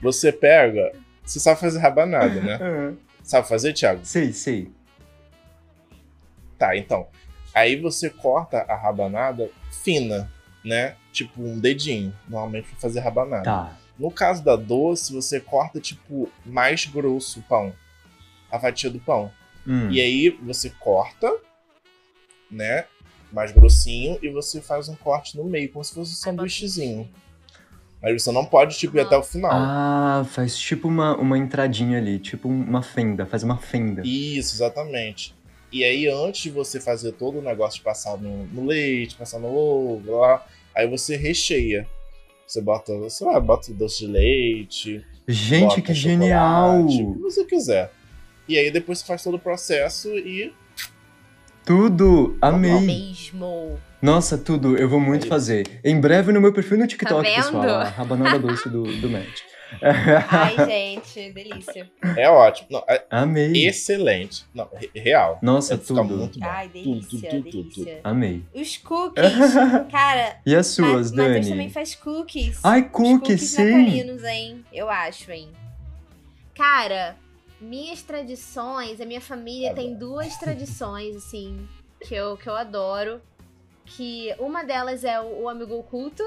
[0.00, 0.92] Você pega.
[1.24, 2.58] Você sabe fazer rabanada, né?
[2.62, 2.92] Ah,
[3.26, 4.00] Sabe fazer, Thiago?
[4.04, 4.68] sei, sei.
[6.58, 7.06] Tá, então.
[7.54, 10.30] Aí você corta a rabanada fina,
[10.64, 10.96] né?
[11.12, 13.44] Tipo um dedinho, normalmente pra fazer rabanada.
[13.44, 13.76] Tá.
[13.98, 17.72] No caso da doce, você corta, tipo, mais grosso o pão.
[18.50, 19.30] A fatia do pão.
[19.66, 19.88] Hum.
[19.90, 21.32] E aí você corta,
[22.50, 22.86] né?
[23.32, 27.08] Mais grossinho, e você faz um corte no meio, como se fosse um sanduíchezinho.
[28.02, 29.50] Mas você não pode, tipo, ir até o final.
[29.52, 34.02] Ah, faz tipo uma, uma entradinha ali, tipo uma fenda, faz uma fenda.
[34.04, 35.34] Isso, exatamente.
[35.74, 39.40] E aí, antes de você fazer todo o negócio de passar no, no leite, passar
[39.40, 41.84] no ovo, lá, aí você recheia.
[42.46, 45.04] Você bota, sei lá, bota doce de leite.
[45.26, 46.84] Gente, bota que genial!
[46.84, 47.90] O que você quiser.
[48.46, 50.54] E aí depois você faz todo o processo e.
[51.64, 52.38] Tudo!
[52.40, 52.78] Amei!
[52.78, 53.76] Mesmo.
[54.00, 55.28] Nossa, tudo, eu vou muito Aí.
[55.28, 55.80] fazer.
[55.82, 57.64] Em breve no meu perfil no TikTok, Tá pessoal.
[57.64, 59.40] A rabanada doce do, do Matt.
[60.30, 61.90] Ai, gente, delícia.
[62.16, 62.68] É ótimo.
[62.70, 63.66] Não, é Amei.
[63.66, 64.44] excelente.
[64.54, 65.38] Não, re- real.
[65.42, 66.16] Nossa, Fica tudo.
[66.16, 66.46] muito bom.
[66.46, 68.00] Ai, Tudo, delícia, tudo, tudo, delícia.
[68.04, 68.42] Amei.
[68.54, 69.32] Os cookies,
[69.90, 70.36] cara.
[70.46, 71.48] E as suas, Ma- Matheus Dani?
[71.50, 72.58] também faz cookies.
[72.62, 73.64] Ai, Os cookies, sim!
[73.64, 74.64] natalinos, hein?
[74.72, 75.50] Eu acho, hein?
[76.54, 77.16] Cara,
[77.60, 81.66] minhas tradições, a minha família Tá tem duas tradições, assim,
[82.00, 83.20] que eu, que eu adoro.
[83.86, 86.22] Que uma delas é o, o amigo oculto,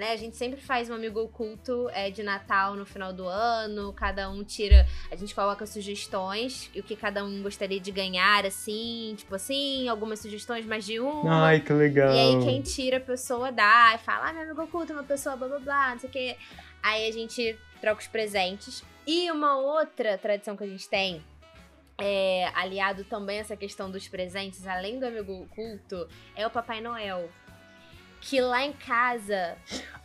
[0.00, 0.12] né?
[0.12, 3.92] A gente sempre faz um amigo oculto é, de Natal no final do ano.
[3.92, 4.86] Cada um tira.
[5.10, 9.88] A gente coloca sugestões e o que cada um gostaria de ganhar, assim, tipo assim,
[9.88, 11.46] algumas sugestões, mais de uma.
[11.46, 12.12] Ai, que legal.
[12.14, 15.04] E aí quem tira a pessoa dá, e fala, ah, meu amigo oculto é uma
[15.04, 16.36] pessoa, blá blá blá, não sei o quê.
[16.82, 18.82] Aí a gente troca os presentes.
[19.06, 21.22] E uma outra tradição que a gente tem,
[22.00, 26.80] é, aliado também a essa questão dos presentes, além do amigo oculto, é o Papai
[26.80, 27.28] Noel.
[28.20, 29.56] Que lá em casa,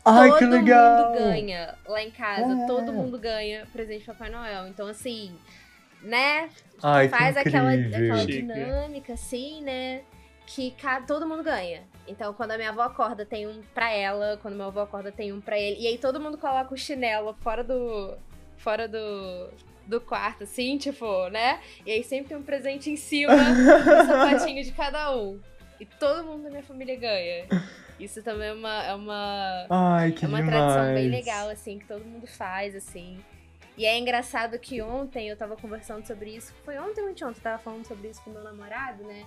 [0.03, 1.09] Ai, todo que legal!
[1.09, 1.75] mundo ganha.
[1.85, 2.65] Lá em casa, É.
[2.67, 4.67] todo mundo ganha presente de Papai Noel.
[4.67, 5.35] Então, assim,
[6.01, 6.49] né?
[6.81, 10.01] Ai, que faz aquela, aquela dinâmica, assim, né?
[10.47, 11.83] Que ca- todo mundo ganha.
[12.07, 14.37] Então, quando a minha avó acorda, tem um pra ela.
[14.41, 15.81] Quando meu avô acorda, tem um pra ele.
[15.81, 18.15] E aí todo mundo coloca o chinelo fora do.
[18.57, 19.49] Fora do.
[19.87, 21.59] Do quarto, assim, tipo, né?
[21.85, 25.39] E aí sempre tem um presente em cima do sapatinho de cada um.
[25.79, 27.45] E todo mundo da minha família ganha.
[27.99, 28.83] Isso também é uma.
[28.83, 30.57] É uma Ai, que é uma demais.
[30.57, 33.19] tradição bem legal, assim, que todo mundo faz, assim.
[33.77, 36.53] E é engraçado que ontem eu tava conversando sobre isso.
[36.63, 37.37] Foi ontem ou anteontem?
[37.37, 39.25] Eu tava falando sobre isso com meu namorado, né?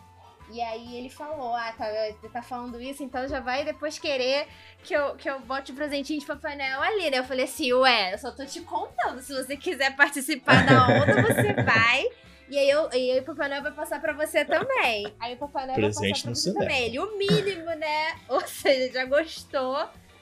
[0.50, 1.86] E aí ele falou, ah, tá,
[2.32, 4.46] tá falando isso, então já vai depois querer
[4.82, 7.18] que eu, que eu bote o presentinho de Papai Noel ali, né?
[7.18, 9.20] Eu falei assim, ué, eu só tô te contando.
[9.20, 12.02] Se você quiser participar da onda, você vai.
[12.50, 15.12] E aí, eu, e aí o Papai Noel vai passar pra você também.
[15.20, 16.84] Aí o Papai Noel vai Presente passar pra você também.
[16.86, 18.14] Ele, o mínimo, né?
[18.28, 19.76] Ou seja, já gostou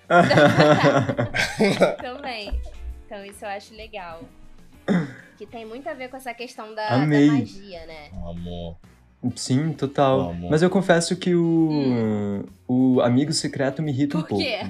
[2.01, 2.61] também.
[3.07, 4.23] Então isso eu acho legal.
[5.39, 8.11] Que tem muito a ver com essa questão da, da magia, né?
[8.25, 8.77] Amor.
[9.35, 10.29] Sim, total.
[10.29, 10.51] Vamos.
[10.51, 14.45] Mas eu confesso que o, o amigo secreto me irrita um Por pouco.
[14.45, 14.67] quê?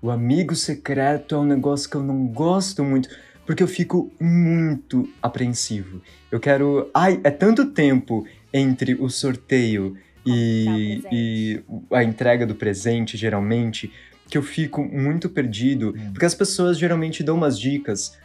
[0.00, 3.08] O amigo secreto é um negócio que eu não gosto muito,
[3.48, 6.02] porque eu fico muito apreensivo.
[6.30, 6.90] Eu quero.
[6.92, 13.90] Ai, é tanto tempo entre o sorteio e, e a entrega do presente, geralmente,
[14.28, 15.94] que eu fico muito perdido.
[15.96, 16.10] Hum.
[16.12, 18.18] Porque as pessoas geralmente dão umas dicas.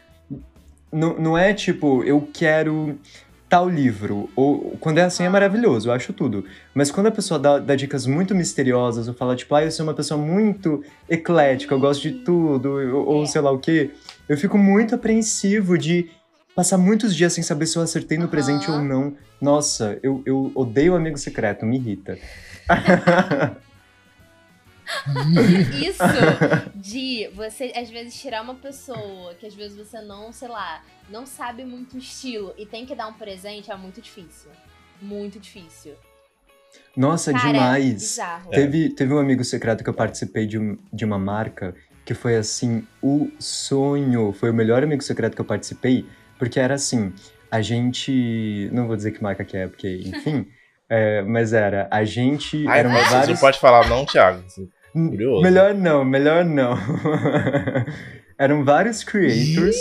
[0.92, 3.00] Não, não é tipo, eu quero
[3.48, 4.30] tal livro.
[4.36, 5.30] Ou quando é assim é Ah.
[5.30, 6.44] maravilhoso, eu acho tudo.
[6.74, 9.86] Mas quando a pessoa dá, dá dicas muito misteriosas, ou fala, tipo, ah, eu sou
[9.86, 13.26] uma pessoa muito eclética, eu gosto de tudo, ou, ou É.
[13.28, 13.92] sei lá o quê,
[14.30, 16.10] eu fico muito apreensivo de
[16.56, 18.32] passar muitos dias sem saber se eu acertei no Aham.
[18.32, 19.16] presente ou não.
[19.42, 22.18] Nossa, eu, eu odeio amigo secreto, me irrita.
[25.82, 26.04] Isso
[26.76, 31.26] de você, às vezes, tirar uma pessoa que às vezes você não, sei lá, não
[31.26, 34.50] sabe muito o estilo e tem que dar um presente é muito difícil.
[35.02, 35.94] Muito difícil.
[36.96, 37.94] Nossa, Cara, demais.
[37.94, 38.50] Bizarro.
[38.52, 38.56] É.
[38.56, 42.36] Teve, teve um amigo secreto que eu participei de, um- de uma marca que foi
[42.36, 44.34] assim, o sonho.
[44.34, 46.06] Foi o melhor amigo secreto que eu participei,
[46.38, 47.14] porque era assim,
[47.50, 48.70] a gente.
[48.72, 50.48] Não vou dizer que marca que é, porque, enfim.
[50.90, 52.68] é, mas era, a gente.
[52.68, 53.30] Ai, eram você vários.
[53.30, 54.44] não pode falar não, Thiago.
[54.94, 55.42] Curioso.
[55.42, 56.78] Melhor não, melhor não.
[58.38, 59.76] Eram vários creators.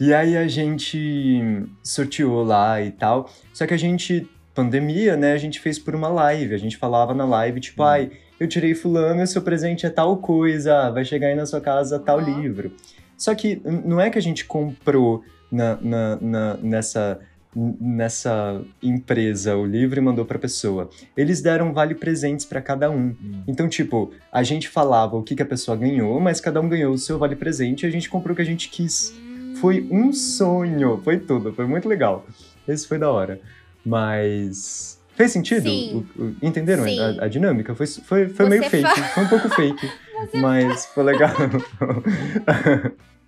[0.00, 1.40] E aí a gente
[1.84, 3.30] sorteou lá e tal.
[3.52, 5.32] Só que a gente, pandemia, né?
[5.32, 6.54] A gente fez por uma live.
[6.54, 7.86] A gente falava na live, tipo, Hum.
[7.86, 8.10] ai,
[8.42, 11.98] eu tirei fulano e seu presente é tal coisa, vai chegar aí na sua casa
[11.98, 12.40] tal Aham.
[12.42, 12.72] livro.
[13.16, 17.20] Só que não é que a gente comprou na, na- na- nessa,
[17.54, 20.88] nessa empresa o livro e mandou pra pessoa.
[21.16, 23.14] Eles deram vale presentes pra cada um.
[23.22, 23.42] Hum.
[23.46, 26.92] Então, tipo, a gente falava o que, que a pessoa ganhou, mas cada um ganhou
[26.92, 29.14] o seu vale presente e a gente comprou o que a gente quis.
[29.60, 32.26] Foi um sonho, foi tudo, foi muito legal.
[32.66, 33.38] Esse foi da hora.
[33.84, 34.98] Mas.
[35.14, 35.68] Fez sentido?
[35.68, 36.06] Sim.
[36.18, 36.98] O- o- entenderam Sim.
[36.98, 37.74] a, a dinâmica?
[37.74, 39.90] Foi, foi, foi meio fake, fa- foi um pouco fake.
[40.40, 41.30] mas foi legal.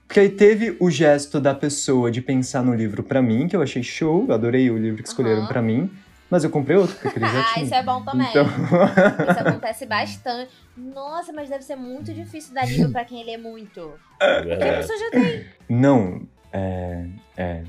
[0.07, 3.63] Porque aí teve o gesto da pessoa de pensar no livro pra mim, que eu
[3.63, 5.49] achei show, eu adorei o livro que escolheram Aham.
[5.49, 5.91] pra mim.
[6.31, 7.65] Mas eu comprei outro, porque ele já Ah, tinha.
[7.67, 8.27] isso é bom também.
[8.29, 10.51] Então, Isso acontece bastante.
[10.77, 13.93] Nossa, mas deve ser muito difícil dar livro pra quem lê muito.
[14.21, 14.77] É Porque a verdade.
[14.79, 15.45] pessoa já tem.
[15.69, 17.63] não, é, é.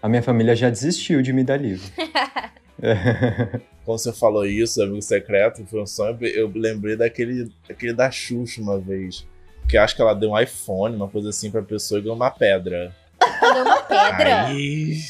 [0.00, 1.84] A minha família já desistiu de me dar livro.
[2.82, 3.60] É.
[3.84, 6.18] Quando você falou isso, amigo secreto, foi um sonho.
[6.22, 9.26] Eu lembrei daquele, daquele da Xuxa uma vez.
[9.68, 12.30] Que acho que ela deu um iPhone, uma coisa assim, pra pessoa e ganhou uma
[12.30, 12.94] pedra.
[13.20, 14.46] Deu uma pedra.
[14.46, 15.00] Aí,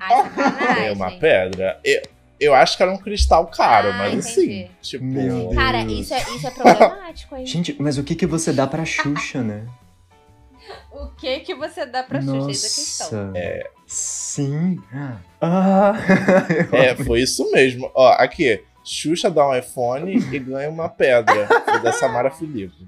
[0.00, 1.80] Ai, é uma pedra.
[1.84, 2.02] Eu,
[2.38, 4.62] eu acho que era um cristal caro, Ah, mas entendi.
[4.64, 5.04] assim, tipo.
[5.04, 5.54] Meu Deus.
[5.54, 7.46] Cara, isso é, isso é problemático, hein?
[7.46, 9.66] Gente, mas o que que você dá pra Xuxa, né?
[10.92, 12.50] O que que você dá pra Xuxa?
[12.50, 13.26] Isso é questão.
[13.28, 13.38] Nossa.
[13.38, 13.70] É.
[13.88, 14.78] Sim.
[15.40, 15.94] Ah.
[16.72, 17.90] eu É, foi isso mesmo.
[17.94, 18.62] Ó, aqui.
[18.84, 21.46] Xuxa dá um iPhone e ganha uma pedra.
[21.64, 22.86] Foi da Samara Filipe.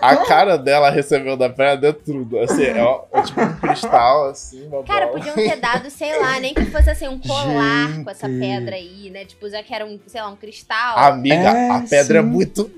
[0.00, 2.38] A cara dela recebeu da pedra de tudo.
[2.38, 5.18] Assim, é, ó, é tipo um cristal, assim, uma Cara, bola.
[5.18, 8.04] podiam ter dado, sei lá, nem que fosse assim, um colar Gente.
[8.04, 9.24] com essa pedra aí, né?
[9.24, 10.98] Tipo, já que era um, sei lá, um cristal.
[10.98, 12.28] Amiga, É, a pedra é sim.
[12.28, 12.70] muito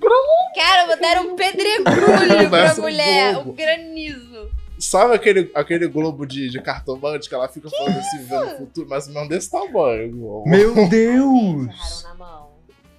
[0.54, 1.84] Cara, deram um pedregulho
[2.50, 4.50] pra Parece um mulher, um granizo.
[4.80, 8.88] Sabe aquele, aquele globo de, de cartomante que ela fica falando assim, vendo o futuro,
[8.88, 10.42] mas não desse tamanho.
[10.46, 12.02] Meu Deus!
[12.02, 12.50] na mão.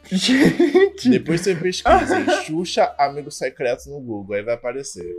[0.06, 1.10] Gente!
[1.10, 5.12] Depois você pesquisa em Xuxa Amigo Secreto no Google, aí vai aparecer.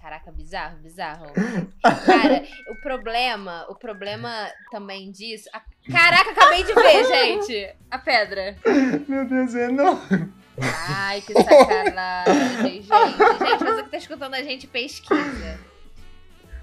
[0.00, 1.26] Caraca, bizarro, bizarro.
[2.06, 4.30] Cara, o problema, o problema
[4.70, 5.48] também disso.
[5.52, 7.74] a- Caraca, acabei de ver, gente!
[7.90, 8.56] A pedra.
[9.06, 10.32] Meu Deus, é enorme.
[10.88, 12.86] Ai, que sacanagem, gente.
[12.86, 15.58] Gente, você que tá escutando a gente, pesquisa.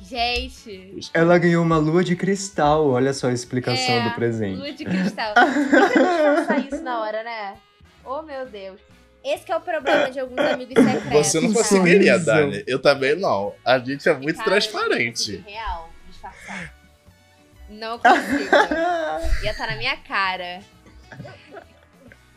[0.01, 4.57] Gente, Ela ganhou uma lua de cristal, olha só a explicação É, do presente.
[4.57, 5.33] lua de cristal.
[5.35, 7.55] Disfarçar isso na hora, né?
[8.03, 8.79] Oh, meu Deus.
[9.23, 11.27] Esse que é o problema de alguns amigos secretos.
[11.27, 12.17] Você não conseguiria.
[12.17, 12.63] Dani.
[12.65, 13.53] Eu também não.
[13.63, 15.33] A gente é muito Cara, transparente.
[15.33, 16.73] não consigo, Real, disfarçar.
[17.71, 18.55] Não consigo.
[19.43, 20.59] Ia estar na minha cara.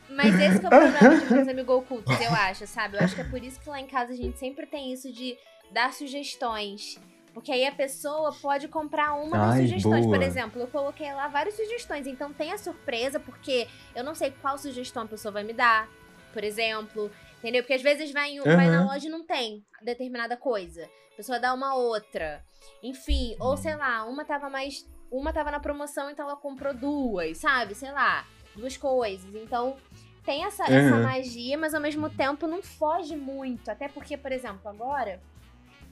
[0.09, 2.97] Mas esse que é o problema de meus amigos ocultos, eu acho, sabe?
[2.97, 5.13] Eu acho que é por isso que lá em casa a gente sempre tem isso
[5.13, 5.37] de
[5.73, 6.99] dar sugestões.
[7.33, 10.07] Porque aí a pessoa pode comprar uma das Ai, sugestões.
[10.07, 10.17] boa.
[10.19, 12.07] Por exemplo, eu coloquei lá várias sugestões.
[12.07, 15.89] Então tem a surpresa, porque eu não sei qual sugestão a pessoa vai me dar.
[16.33, 17.11] Por exemplo.
[17.39, 17.63] Entendeu?
[17.65, 20.89] Porque às vezes vai, em- vai na loja e não tem determinada coisa.
[21.13, 22.41] A pessoa dá uma outra.
[22.83, 24.87] Enfim, ou sei lá, uma tava mais.
[25.11, 27.75] Uma tava na promoção, então ela comprou duas, sabe?
[27.75, 29.33] Sei lá, duas coisas.
[29.35, 29.77] Então,
[30.25, 31.03] tem essa, essa Uhum.
[31.03, 33.71] magia, mas ao mesmo tempo não foge muito.
[33.71, 35.23] Até porque, por exemplo, agora,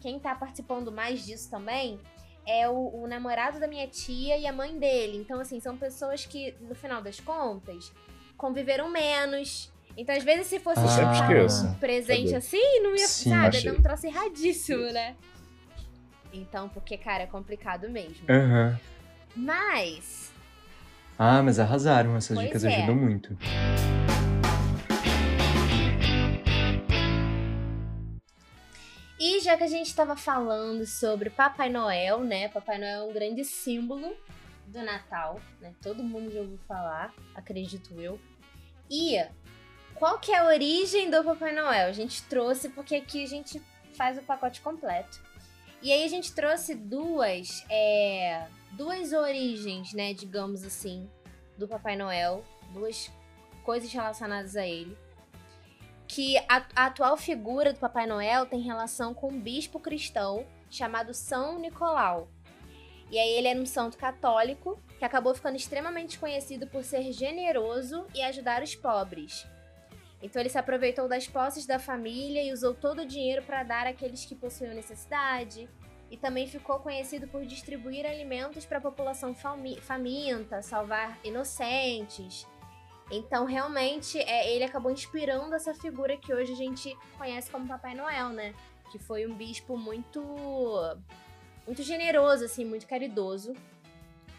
[0.01, 2.01] quem tá participando mais disso também
[2.45, 5.17] é o, o namorado da minha tia e a mãe dele.
[5.19, 7.93] Então, assim, são pessoas que, no final das contas,
[8.37, 9.71] conviveram menos.
[9.97, 11.69] Então, às vezes, se fosse Ah.
[11.71, 12.37] Um presente Cadê?
[12.37, 13.57] assim, não ia, Sim, sabe?
[13.59, 13.71] achei.
[13.71, 15.15] Um troço erradíssimo, né?
[16.33, 18.27] Então, porque, cara, é complicado mesmo.
[18.29, 18.81] Aham.
[19.35, 20.31] Mas,
[21.19, 22.77] Ah, mas arrasaram, essas Pois dicas é.
[22.77, 23.37] ajudam muito.
[29.19, 32.49] e já que a gente tava falando sobre Papai Noel, né?
[32.49, 34.17] Papai Noel é um grande símbolo
[34.67, 35.73] do Natal, né?
[35.81, 38.19] Todo mundo já ouviu falar, acredito eu.
[38.91, 39.25] E
[39.95, 41.89] qual que é a origem do Papai Noel?
[41.89, 43.63] A gente trouxe porque aqui a gente
[43.97, 45.21] faz o pacote completo.
[45.81, 51.09] E aí a gente trouxe duas, é, duas origens, né, digamos assim,
[51.57, 53.11] do Papai Noel, duas
[53.65, 54.97] coisas relacionadas a ele.
[56.09, 61.15] Que a, a atual figura do Papai Noel tem relação com um bispo cristão chamado
[61.15, 62.29] São Nicolau.
[63.11, 68.07] E aí ele era um santo católico que acabou ficando extremamente conhecido por ser generoso
[68.15, 69.47] e ajudar os pobres.
[70.23, 73.87] Então ele se aproveitou das posses da família e usou todo o dinheiro para dar
[73.87, 75.69] àqueles que possuíam necessidade.
[76.13, 82.47] E também ficou conhecido por distribuir alimentos para a população fami- faminta, salvar inocentes.
[83.11, 87.95] Então, realmente, é, ele acabou inspirando essa figura que hoje a gente conhece como Papai
[87.95, 88.55] Noel, né?
[88.91, 90.23] Que foi um bispo muito
[91.67, 93.55] muito generoso, assim, muito caridoso.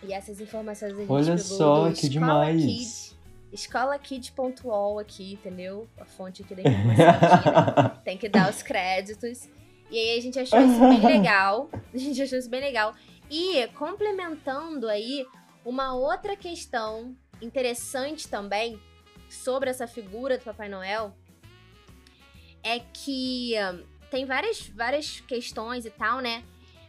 [0.03, 2.63] E essas informações a gente Olha só, do que Escola demais.
[2.63, 3.19] Kid,
[3.53, 5.87] escolakid.ol aqui, entendeu?
[5.97, 8.01] A fonte aqui da informação né?
[8.05, 9.49] Tem que dar os créditos.
[9.89, 11.69] E aí a gente achou isso bem legal.
[11.93, 12.93] A gente achou isso bem legal.
[13.29, 15.25] E complementando aí,
[15.65, 18.79] uma outra questão interessante também
[19.29, 21.15] sobre essa figura do Papai Noel
[22.63, 26.43] é que hum, tem várias, várias questões e tal, né?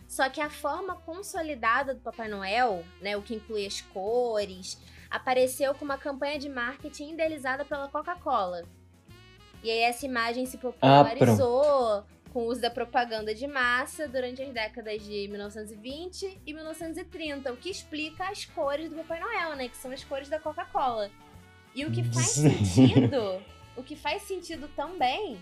[0.06, 4.78] Só que a forma consolidada do Papai Noel, né, o que inclui as cores,
[5.10, 8.64] apareceu com uma campanha de marketing idealizada pela Coca-Cola.
[9.62, 14.52] E aí essa imagem se popularizou com o uso da propaganda de massa durante as
[14.52, 19.76] décadas de 1920 e 1930, o que explica as cores do Papai Noel, né, que
[19.76, 21.12] são as cores da Coca-Cola.
[21.76, 22.64] E o que faz Sim.
[22.64, 23.40] sentido,
[23.76, 25.40] o que faz sentido também,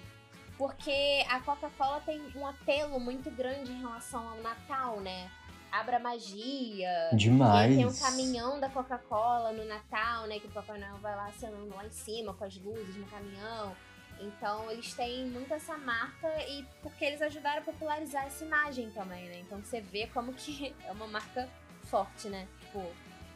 [0.59, 5.31] porque a Coca-Cola tem um apelo muito grande em relação ao Natal, né?
[5.73, 7.09] Abra magia.
[7.11, 7.75] E Demais.
[7.75, 10.39] tem um caminhão da Coca-Cola no Natal, né?
[10.39, 13.75] Que o Papai Noel vai lá acenando lá em cima com as luzes no caminhão.
[14.23, 19.25] Então eles têm muito essa marca e porque eles ajudaram a popularizar essa imagem também,
[19.25, 19.41] né?
[19.41, 21.49] Então você vê como que é uma marca
[21.85, 22.47] forte, né?
[22.61, 22.85] Tipo,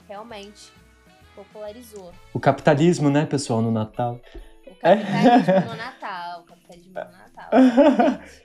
[0.09, 0.72] realmente
[1.34, 2.12] popularizou.
[2.32, 4.20] O capitalismo, né, pessoal, no Natal.
[4.66, 7.51] O capitalismo no Natal, o capitalismo no Natal.
[7.53, 8.43] Exatamente.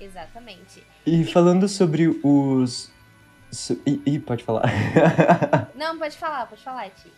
[0.00, 0.86] Exatamente.
[1.06, 2.90] E falando sobre os.
[3.86, 4.64] ih, pode falar.
[5.76, 7.12] Não, pode falar, pode falar, Ti.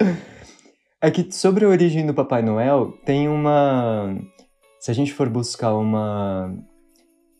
[1.02, 4.14] É que sobre a origem do Papai Noel, tem uma.
[4.78, 6.54] Se a gente for buscar uma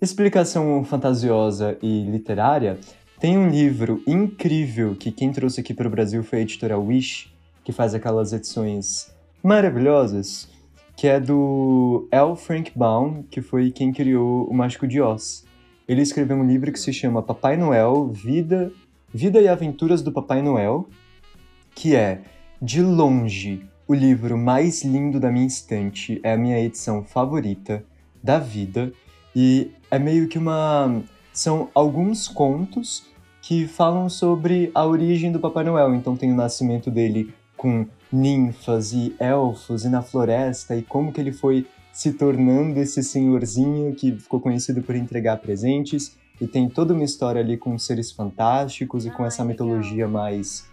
[0.00, 2.78] explicação fantasiosa e literária,
[3.18, 7.34] tem um livro incrível que quem trouxe aqui para o Brasil foi a editora Wish,
[7.62, 10.48] que faz aquelas edições maravilhosas,
[10.96, 12.36] que é do L.
[12.36, 15.44] Frank Baum, que foi quem criou o Mágico de Oz.
[15.86, 18.72] Ele escreveu um livro que se chama Papai Noel, Vida,
[19.12, 20.88] Vida e Aventuras do Papai Noel,
[21.74, 22.22] que é
[22.62, 27.82] de longe, o livro mais lindo da minha estante é a minha edição favorita
[28.22, 28.92] da vida
[29.34, 31.02] e é meio que uma
[31.32, 33.06] são alguns contos
[33.40, 35.94] que falam sobre a origem do Papai Noel.
[35.94, 41.20] Então tem o nascimento dele com ninfas e elfos e na floresta e como que
[41.20, 46.92] ele foi se tornando esse senhorzinho que ficou conhecido por entregar presentes e tem toda
[46.92, 50.69] uma história ali com seres fantásticos e com Ah, essa mitologia mais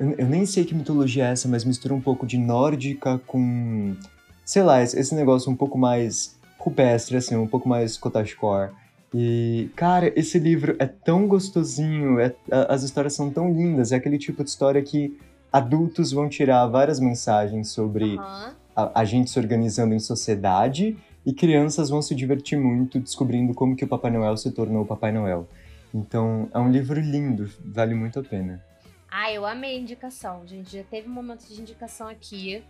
[0.00, 3.94] eu, nem sei que mitologia é essa, mas mistura um pouco de nórdica com.
[4.44, 8.70] Sei lá, esse negócio um pouco mais rupestre, assim, um pouco mais cottagecore.
[9.14, 12.34] E, cara, esse livro é tão gostosinho, é-
[12.68, 15.16] as histórias são tão lindas, é aquele tipo de história que
[15.52, 18.54] adultos vão tirar várias mensagens sobre Aham.
[18.74, 20.96] a, a gente se organizando em sociedade
[21.26, 24.86] e crianças vão se divertir muito descobrindo como que o Papai Noel se tornou o
[24.86, 25.48] Papai Noel.
[25.92, 28.62] Então, é um livro lindo, vale muito a pena.
[29.10, 30.76] Ah, eu amei a indicação, gente.
[30.76, 32.62] Já teve um momento de indicação aqui,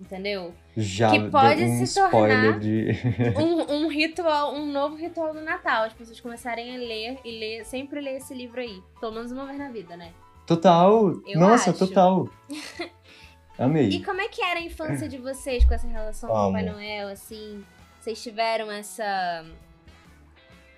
[0.00, 0.54] entendeu?
[0.76, 2.88] Já Que pode um se tornar- de.
[3.36, 5.84] Um, um ritual, um novo ritual do Natal.
[5.84, 8.82] As pessoas começarem a ler e ler, sempre ler esse livro aí.
[9.00, 10.12] Pelo menos uma vez na vida, né?
[10.46, 11.10] Total!
[11.26, 11.78] Eu Nossa, acho.
[11.78, 12.28] total!
[13.58, 13.88] Amei.
[13.88, 16.62] E como é que era a infância de vocês com essa relação com o Papai
[16.68, 16.72] Amo.
[16.76, 17.64] Noel, assim?
[18.00, 19.44] Vocês tiveram essa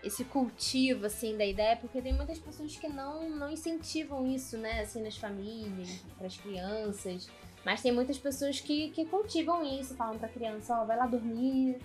[0.03, 4.81] esse cultivo assim da ideia, porque tem muitas pessoas que não não incentivam isso, né,
[4.81, 7.29] assim nas famílias, para as crianças.
[7.65, 11.79] Mas tem muitas pessoas que, que cultivam isso, falam pra criança, ó, vai lá dormir,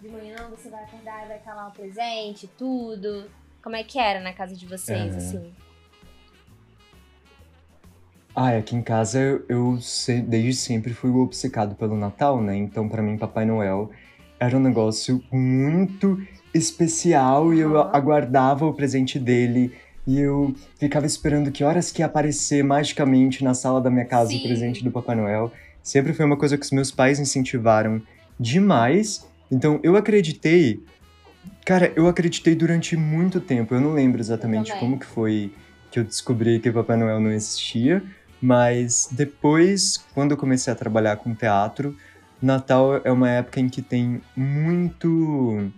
[0.00, 3.30] de manhã você vai acordar e vai calar o presente, tudo.
[3.62, 5.16] Como é que era na casa de vocês, Aham.
[5.16, 5.54] assim?
[8.36, 9.78] Ah, aqui em casa eu,
[10.26, 12.56] desde sempre fui obcecado pelo Natal, né?
[12.56, 13.90] Então, pra mim, Papai Noel
[14.40, 16.18] era um negócio muito
[16.54, 19.74] especial e eu aguardava o presente dele
[20.06, 24.30] e eu ficava esperando que horas que ia aparecer magicamente na sala da minha casa
[24.30, 24.38] Sim.
[24.38, 25.52] o presente do Papai Noel.
[25.82, 28.00] Sempre foi uma coisa que os meus pais incentivaram
[28.38, 29.26] demais.
[29.50, 30.82] Então, eu acreditei.
[31.64, 33.74] Cara, eu acreditei durante muito tempo.
[33.74, 35.52] Eu não lembro exatamente como que foi
[35.90, 38.02] que eu descobri que Papai Noel não existia.
[38.40, 41.96] Mas depois, quando eu comecei a trabalhar com teatro,
[42.42, 45.70] Natal é uma época em que tem muito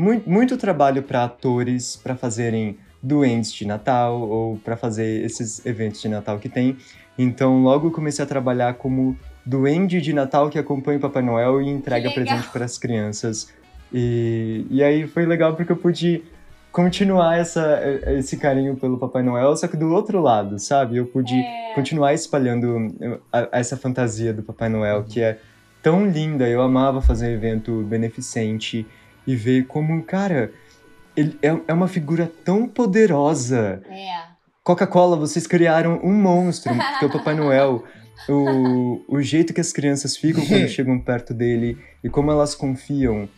[0.00, 6.00] muito, muito trabalho para atores para fazerem duendes de Natal ou para fazer esses eventos
[6.02, 6.76] de Natal que tem.
[7.18, 11.68] Então, logo comecei a trabalhar como duende de Natal que acompanha o Papai Noel e
[11.68, 13.52] entrega presente para as crianças.
[13.92, 16.22] E, e aí foi legal porque eu pude
[16.70, 17.80] continuar essa,
[18.16, 20.96] esse carinho pelo Papai Noel, só que do outro lado, sabe?
[20.98, 21.72] Eu pude É.
[21.74, 25.38] continuar espalhando a- essa fantasia do Papai Noel, que é
[25.82, 26.48] tão linda.
[26.48, 28.86] Eu amava fazer evento beneficente
[29.26, 30.52] e ver como, cara,
[31.16, 33.82] ele é, é uma figura tão poderosa.
[33.88, 34.30] É.
[34.62, 37.84] Coca-Cola, vocês criaram um monstro, que é o Papai Noel.
[38.28, 43.28] O, o jeito que as crianças ficam quando chegam perto dele e como elas confiam.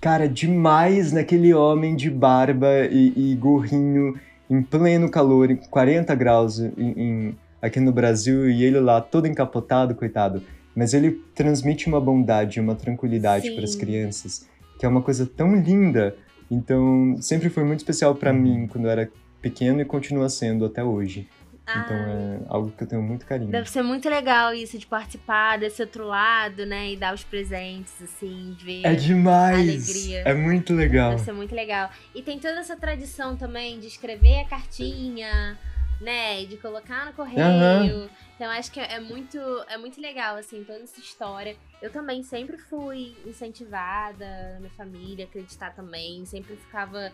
[0.00, 4.14] Cara, demais naquele homem de barba e, e gorrinho
[4.48, 9.26] em pleno calor, em 40 graus em- em- aqui no Brasil, e ele lá todo
[9.26, 10.42] encapotado, coitado.
[10.76, 14.46] Mas ele transmite uma bondade, uma tranquilidade para as crianças,
[14.78, 16.16] que é uma coisa tão linda.
[16.50, 19.10] Então, sempre foi muito especial para mim quando eu era
[19.42, 21.28] pequeno e continua sendo até hoje.
[21.70, 23.50] Então Ai, é algo que eu tenho muito carinho.
[23.50, 26.92] Deve ser muito legal isso de participar desse outro lado, né?
[26.92, 28.86] E dar os presentes, assim, ver.
[28.86, 29.68] É demais!
[29.68, 30.22] Alegria.
[30.24, 31.10] É muito legal.
[31.10, 31.90] Deve ser muito legal.
[32.14, 35.58] E tem toda essa tradição também de escrever a cartinha,
[36.00, 36.42] né?
[36.42, 37.44] E de colocar no correio.
[37.44, 38.08] Aham.
[38.38, 39.36] Então acho que é muito,
[39.68, 41.56] é muito legal, assim, toda essa história.
[41.82, 46.24] Eu também sempre fui incentivada na minha família, acreditar também.
[46.24, 47.10] Sempre ficava.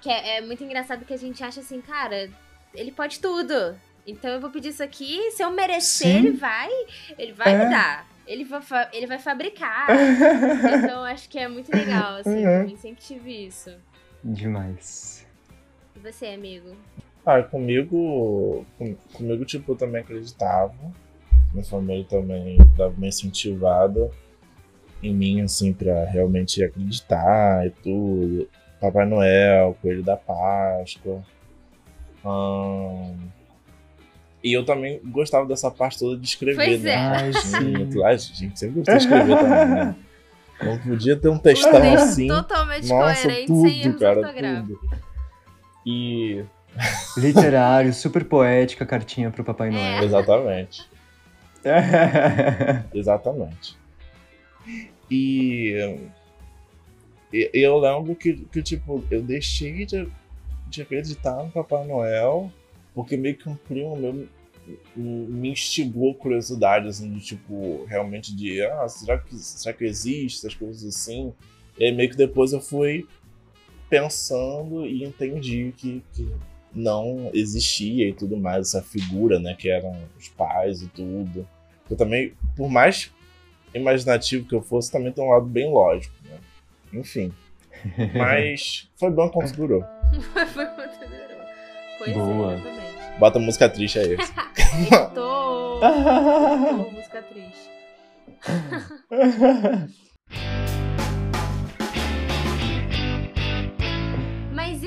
[0.00, 2.30] Que é, é muito engraçado que a gente acha assim, cara,
[2.72, 3.78] ele pode tudo.
[4.06, 6.16] Então eu vou pedir isso aqui, se eu merecer, Sim.
[6.16, 6.70] ele vai.
[7.18, 7.58] Ele vai É.
[7.64, 8.06] me dar.
[8.26, 8.62] Ele vai,
[8.94, 9.86] ele vai fabricar.
[10.82, 12.46] Então acho que é muito legal, assim.
[12.46, 12.76] Uhum.
[12.78, 13.70] Sempre tive isso.
[14.22, 15.26] Demais.
[15.94, 16.74] E você, amigo?
[17.26, 20.74] Ah, comigo, com- comigo, tipo, eu também acreditava.
[21.52, 24.10] Minha família também dava uma incentivada
[25.02, 28.48] em mim, assim, pra realmente acreditar e tudo.
[28.80, 31.22] Papai Noel, Coelho da Páscoa.
[32.24, 33.16] Ahn,
[34.42, 36.90] E eu também gostava dessa parte toda de escrever, Pois né?
[36.92, 36.96] é.
[36.96, 37.90] Ai, sim.
[37.90, 39.96] Sim, Ai, gente, sempre gostei de escrever também, né?
[40.62, 42.28] Não podia ter um textão assim.
[42.28, 44.80] totalmente Nossa, coerente, sem tudo, erros cara, tudo.
[45.86, 46.44] E.
[47.16, 50.02] Literário, super poética, cartinha pro Papai Noel.
[50.02, 50.88] Exatamente.
[52.92, 53.76] Exatamente.
[55.10, 55.98] E,
[57.32, 60.08] e eu lembro que, que, tipo, eu deixei de,
[60.68, 62.50] de acreditar no Papai Noel,
[62.94, 64.28] porque meio que um primo meu
[64.96, 70.54] me instigou curiosidade, assim, de tipo, realmente de, ah, será que, será que existe essas
[70.54, 71.34] coisas assim?
[71.78, 73.06] E aí meio que depois eu fui
[73.90, 76.32] pensando e entendi que, que
[76.74, 81.46] não existia e tudo mais, essa figura, né, que eram os pais e tudo.
[81.90, 83.12] Eu também, por mais
[83.74, 86.38] imaginativo que eu fosse, também tem um lado bem lógico, né?
[86.92, 87.32] Enfim.
[88.16, 89.84] Mas foi bom quanto durou.
[90.52, 91.44] Foi muito durou.
[91.98, 92.52] Pois Boa.
[92.52, 93.18] é, exatamente.
[93.18, 94.16] Bota música triste aí.
[94.80, 95.80] Editor.
[95.84, 97.70] Editor, música triste.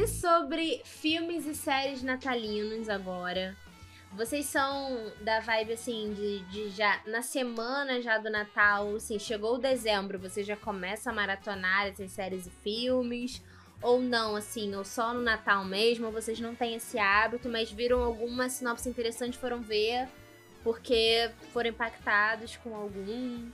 [0.07, 3.55] Sobre filmes e séries natalinos agora?
[4.13, 9.55] Vocês são da vibe assim de, de já na semana já do Natal, assim, chegou
[9.55, 13.43] o dezembro, você já começa a maratonar essas séries e filmes?
[13.81, 18.01] Ou não, assim, ou só no Natal mesmo, vocês não têm esse hábito, mas viram
[18.01, 20.07] alguma sinopse interessante foram ver
[20.63, 23.45] porque foram impactados com algum.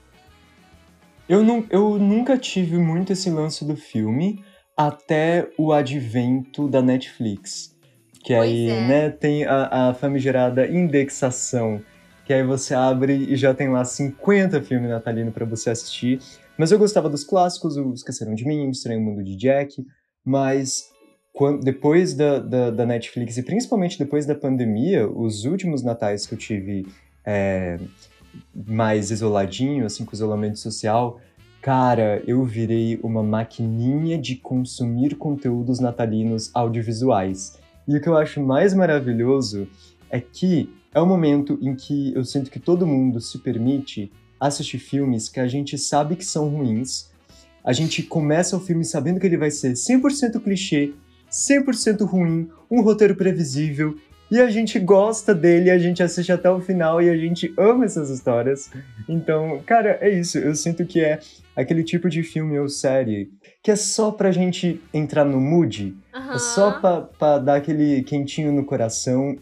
[1.28, 4.44] Eu, não, eu nunca tive muito esse lance do filme
[4.76, 7.76] até o advento da Netflix.
[8.24, 8.88] Que Pois aí, é.
[8.88, 11.82] né, tem a, a famigerada indexação.
[12.26, 16.20] Que aí você abre e já tem lá 50 filmes natalinos pra você assistir.
[16.58, 19.86] Mas eu gostava dos clássicos, o Esqueceram de Mim, o Estranho Mundo de Jack.
[20.24, 20.86] Mas
[21.34, 26.34] quan- depois da, da, da Netflix, e principalmente depois da pandemia, os últimos natais que
[26.34, 26.86] eu tive
[27.26, 27.78] é,
[28.56, 31.20] mais isoladinho, assim, com isolamento social,
[31.64, 37.58] cara, eu virei uma maquininha de consumir conteúdos natalinos audiovisuais.
[37.88, 39.66] E o que eu acho mais maravilhoso
[40.12, 44.78] é que é o momento em que eu sinto que todo mundo se permite assistir
[44.78, 47.10] filmes que a gente sabe que são ruins.
[47.64, 50.94] A gente começa o filme sabendo que ele vai ser 100% clichê,
[51.32, 53.96] 100% ruim, um roteiro previsível,
[54.34, 57.86] e a gente gosta dele, a gente assiste até o final e a gente ama
[57.86, 58.72] essas histórias.
[59.08, 60.40] Então, cara, é isso.
[60.40, 61.20] Eu sinto que é
[61.56, 63.32] aquele tipo de filme ou série
[63.62, 66.34] que é só pra gente entrar no mood, Aham.
[66.34, 69.38] é só pra, pra dar aquele quentinho no coração.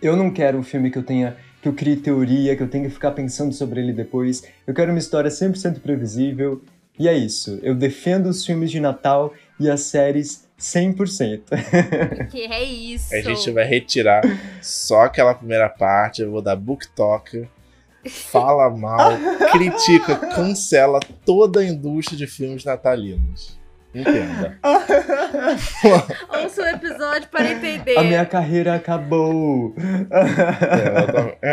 [0.00, 1.36] Eu não quero um filme que eu tenha.
[1.60, 4.42] que eu crie teoria, que eu tenha que ficar pensando sobre ele depois.
[4.66, 6.62] Eu quero uma história 100% previsível.
[6.98, 7.58] E é isso.
[7.62, 12.28] Eu defendo os filmes de Natal e as séries 100%.
[12.30, 13.14] Que é isso.
[13.14, 14.20] A gente vai retirar
[14.60, 16.20] só aquela primeira parte.
[16.20, 17.48] Eu vou dar booktalker.
[18.08, 19.12] Fala mal,
[19.52, 23.58] critica, cancela toda a indústria de filmes natalinos.
[23.94, 24.58] Entenda.
[26.32, 27.98] Ouça o episódio para entender.
[27.98, 29.74] A minha carreira acabou.
[30.10, 31.44] É,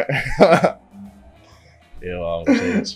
[2.01, 2.95] eu, eu amo, gente.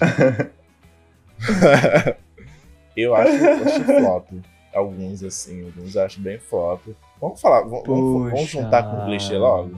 [2.95, 4.29] eu acho, eu acho flop.
[4.73, 6.81] Alguns, assim, alguns eu acho bem flop.
[7.19, 9.77] Vamos falar, vamos, vamos- vamos juntar com o clichê logo?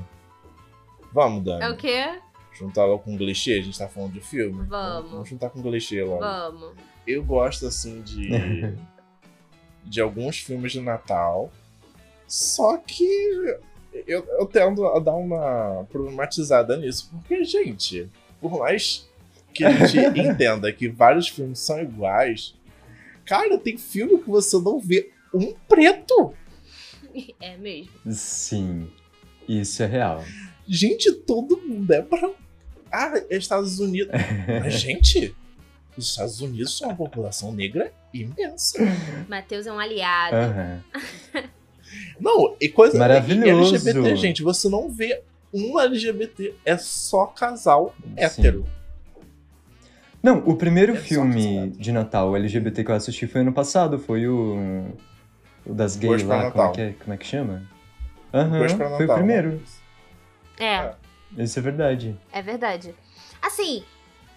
[1.12, 1.64] Vamos, Dani.
[1.64, 2.20] É o quê?
[2.54, 4.64] Juntar logo com o clichê, a gente tá falando de filme.
[4.68, 5.12] Vamos.
[5.12, 6.20] Vamos juntar com o clichê logo.
[6.20, 6.72] Vamos.
[7.08, 8.30] Eu gosto, assim, de.
[9.84, 11.52] de alguns filmes de Natal.
[12.28, 13.58] Só que.
[14.08, 17.10] Eu, eu tendo a dar uma problematizada nisso.
[17.12, 18.10] Porque, gente,
[18.42, 19.08] por mais
[19.54, 22.56] que a gente entenda que vários filmes são iguais,
[23.26, 26.34] cara, tem filme que você não vê um preto.
[27.40, 27.92] É mesmo.
[28.12, 28.90] Sim,
[29.48, 30.24] isso é real.
[30.68, 32.36] Gente, todo mundo é branco.
[32.92, 34.12] Ah, é Estados Unidos.
[34.62, 35.36] Mas, gente,
[35.98, 38.80] os Estados Unidos são uma população negra imensa.
[39.28, 40.36] Matheus é um aliado.
[40.36, 40.84] Aham.
[42.20, 43.76] Não, e coisa Maravilhoso.
[43.76, 45.22] e LGBT, gente, você não vê
[45.54, 48.66] um LGBT, é só casal hétero.
[50.24, 51.72] Não, o primeiro É filme cancelado.
[51.72, 54.88] de Natal LGBT que eu assisti foi ano passado, foi o.
[55.66, 57.64] O das gays lá, como é, que é, como é que chama?
[58.34, 59.62] Aham, pra foi o primeiro.
[60.60, 60.94] É.
[61.38, 62.18] Isso é verdade.
[62.32, 62.96] É verdade.
[63.42, 63.84] Assim,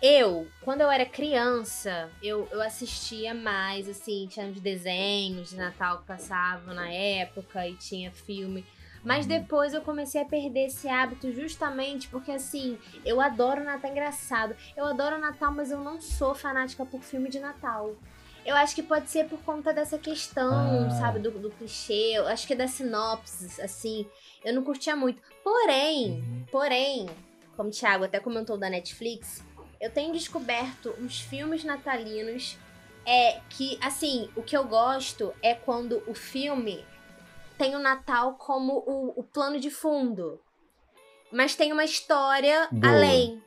[0.02, 5.98] eu, quando eu era criança, eu, eu assistia mais, assim, tinha uns desenhos de Natal
[5.98, 8.64] que passavam na época e tinha filme.
[9.06, 9.28] Mas Uhum.
[9.38, 14.56] depois eu comecei a perder esse hábito justamente porque, assim, eu adoro Natal engraçado.
[14.76, 17.94] Eu adoro Natal, mas eu não sou fanática por filme de Natal.
[18.44, 20.90] Eu acho que pode ser por conta dessa questão, Ah.
[20.90, 22.12] sabe, do, do clichê.
[22.18, 24.06] Eu acho que da sinopse, assim,
[24.44, 25.22] eu não curtia muito.
[25.44, 26.44] Porém, Uhum.
[26.50, 27.06] Porém,
[27.56, 29.42] como o Thiago até comentou da Netflix,
[29.80, 32.58] eu tenho descoberto uns filmes natalinos
[33.04, 36.84] é que, assim, o que eu gosto é quando o filme
[37.58, 40.40] tem o Natal como o, o plano de fundo.
[41.32, 42.94] Mas tem uma história Boa.
[42.94, 43.42] além.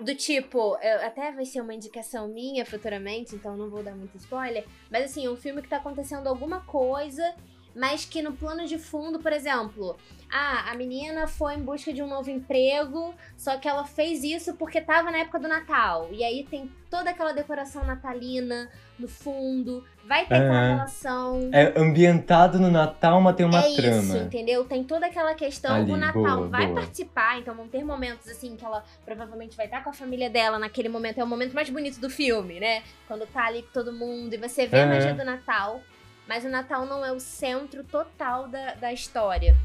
[0.00, 0.74] Do tipo,
[1.04, 4.64] até vai ser uma indicação minha futuramente, então não vou dar muito spoiler.
[4.90, 7.34] Mas assim, um filme que tá acontecendo alguma coisa,
[7.74, 9.96] mas que no plano de fundo, por exemplo,
[10.30, 14.54] ah, a menina foi em busca de um novo emprego, só que ela fez isso
[14.54, 16.08] porque tava na época do Natal.
[16.12, 18.70] E aí tem toda aquela decoração natalina
[19.02, 20.68] no fundo, vai ter aquela Aham.
[20.76, 21.50] relação.
[21.52, 23.98] É ambientado no Natal, mas tem uma É trama.
[23.98, 24.64] isso, entendeu?
[24.64, 25.76] Tem toda aquela questão.
[25.76, 26.80] Ali, o Natal boa, vai boa.
[26.80, 30.58] participar, então vão ter momentos assim que ela provavelmente vai estar com a família dela
[30.58, 31.18] naquele momento.
[31.18, 32.82] É o momento mais bonito do filme, né?
[33.06, 34.94] Quando tá ali com todo mundo e você vê a Aham.
[34.94, 35.80] magia do Natal.
[36.26, 39.56] Mas o Natal não é o centro total da, da história.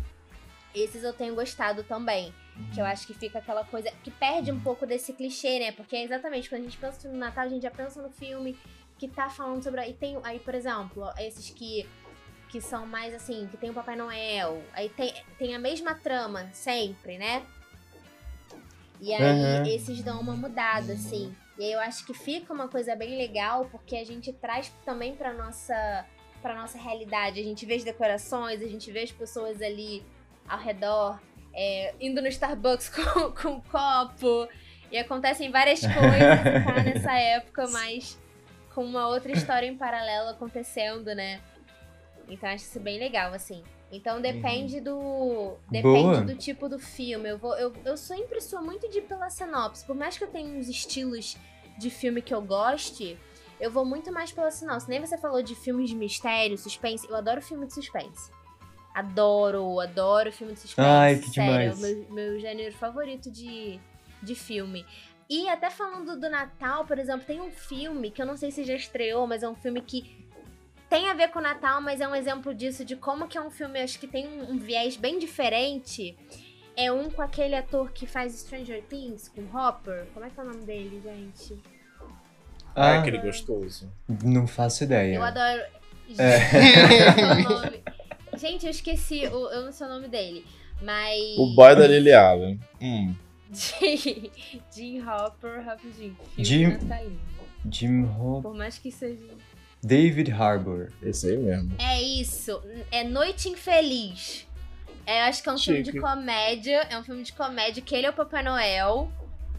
[0.74, 2.34] Esses eu tenho gostado também.
[2.74, 5.72] Que eu acho que fica aquela coisa que perde um pouco desse clichê, né?
[5.72, 8.58] Porque é exatamente quando a gente pensa no Natal, a gente já pensa no filme
[8.98, 9.82] que tá falando sobre.
[9.88, 11.88] E tem aí, por exemplo, esses que
[12.50, 14.64] que são mais assim, que tem o Papai Noel.
[14.74, 17.45] Aí tem, tem a mesma trama sempre, né?
[19.00, 19.68] E aí Aham.
[19.68, 21.36] esses dão uma mudada, assim.
[21.58, 25.16] E aí eu acho que fica uma coisa bem legal, porque a gente traz também
[25.16, 26.06] pra nossa,
[26.41, 27.39] pra nossa realidade.
[27.39, 30.04] A gente vê as decorações, a gente vê as pessoas ali
[30.48, 31.20] ao redor,
[31.54, 34.48] é, indo no Starbucks com, com um copo.
[34.91, 38.18] E acontecem várias coisas, tá nessa época, mas
[38.78, 41.42] com uma outra história em paralelo acontecendo, né?
[42.30, 43.64] Então acho isso bem legal, assim.
[43.92, 45.56] Então depende do.
[45.68, 46.22] Depende Boa.
[46.22, 47.28] do tipo do filme.
[47.28, 49.84] Eu, vou, eu, eu sempre sou muito de ir pela sinopse.
[49.84, 51.36] Por mais que eu tenha uns estilos
[51.80, 53.18] de filme que eu goste,
[53.60, 54.88] eu vou muito mais pela sinopse.
[54.88, 57.10] Nem você falou de filmes de mistério, suspense.
[57.10, 58.30] Eu adoro filme de suspense.
[58.94, 60.88] Adoro, adoro filme de suspense.
[60.88, 61.80] Ai, que Sério, é o demais.
[61.80, 63.80] meu, meu gênero favorito de,
[64.22, 64.86] de filme.
[65.30, 68.64] E até falando do Natal, por exemplo, tem um filme que eu não sei se
[68.64, 70.26] já estreou, mas é um filme que
[70.90, 73.42] tem a ver com o Natal, mas é um exemplo disso, de como que é
[73.42, 76.16] um filme, acho que tem um, um viés bem diferente.
[76.78, 80.06] É um com aquele ator que faz Stranger Things, com Hopper.
[80.14, 81.60] Como é que é o nome dele, gente?
[82.76, 83.92] Ah, Ah, aquele gostoso.
[84.24, 85.16] não faço ideia.
[85.16, 85.62] Eu adoro.
[86.18, 86.38] É.
[88.38, 90.46] Gente, eu esqueci, o- eu não sei o nome dele.
[90.82, 91.20] Mas.
[91.40, 92.60] O boy da Lily Allen.
[92.80, 93.16] Hum.
[93.52, 94.32] Jim,
[94.74, 96.18] Jim Hopper, rapidinho.
[96.38, 97.20] Jim- natalino.
[97.70, 98.43] Jim Hop...
[98.43, 99.26] Por mais que seja.
[99.84, 100.91] David Harbour.
[101.02, 101.76] Esse aí mesmo.
[101.80, 102.62] É isso.
[102.91, 104.48] É Noite Infeliz.
[105.06, 106.02] É, acho que é um filme de Chique.
[106.02, 106.80] comédia.
[106.89, 109.12] É um filme de comédia que ele é o Papai Noel.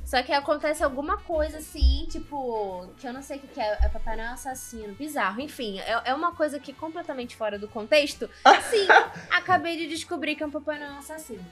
[0.05, 3.78] Só que acontece alguma coisa assim, tipo, que eu não sei o que, que é.
[3.82, 4.95] É Papai Noel assassino.
[4.95, 5.41] Bizarro.
[5.41, 8.28] Enfim, é, é uma coisa que completamente fora do contexto.
[8.70, 8.86] Sim,
[9.30, 11.45] acabei de descobrir que é um Papai Noel assassino.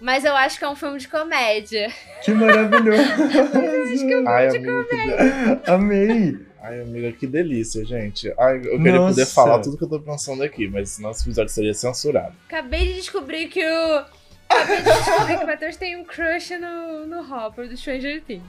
[0.00, 1.92] Mas eu acho que é um filme de comédia.
[2.22, 3.02] Que maravilhoso!
[4.28, 5.70] Ai, amiga, que de...
[5.70, 6.38] Amei!
[6.60, 8.32] Ai, amiga, que delícia, gente.
[8.38, 9.14] Ai, eu queria Nossa.
[9.14, 12.34] poder falar tudo que eu tô pensando aqui, mas nosso episódio seria censurado.
[12.46, 14.04] Acabei de descobrir que o.
[14.48, 18.42] Acabei de descobrir que o Matheus tem um crush no, no Hopper do Stranger Things.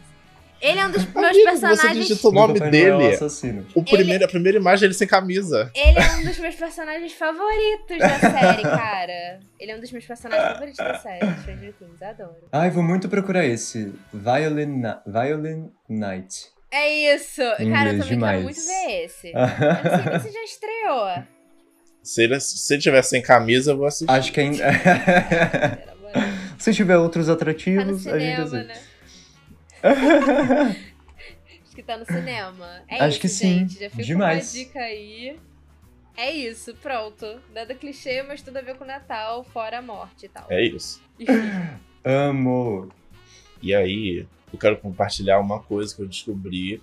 [0.61, 2.07] Ele é um dos meus Amigo, você personagens.
[2.07, 3.07] digitou o nome é dele.
[3.13, 3.65] assassino.
[3.73, 5.71] O primeiro, A primeira imagem é ele sem camisa.
[5.73, 9.39] Ele é um dos meus personagens favoritos da série, cara.
[9.59, 12.01] Ele é um dos meus personagens favoritos da série, Stranger Things.
[12.01, 12.35] Adoro.
[12.51, 13.93] Ai, vou muito procurar esse.
[14.13, 16.47] Violin, Na- Violin Night.
[16.71, 17.41] É isso.
[17.41, 18.31] Cara, eu Inglês também demais.
[18.31, 19.27] quero muito ver esse.
[19.29, 21.23] Eu não sei nem se já estreou.
[22.03, 24.09] Se ele, se ele tiver sem camisa, eu vou assistir.
[24.11, 24.65] Acho que ainda.
[26.57, 28.67] Se tiver outros Tá no atrativos, a gente cinema, assiste.
[28.67, 28.88] né?
[31.63, 32.81] Acho que tá no cinema.
[32.87, 33.59] É Acho isso, que sim.
[33.59, 33.79] gente.
[33.79, 34.53] Já fica Demais.
[34.53, 35.39] uma dica aí.
[36.17, 37.25] É isso, pronto.
[37.53, 40.45] Nada clichê, mas tudo a ver com Natal, fora a morte e tal.
[40.49, 41.01] É isso.
[42.03, 42.89] Amo.
[43.61, 46.81] E aí, eu quero compartilhar uma coisa que eu descobri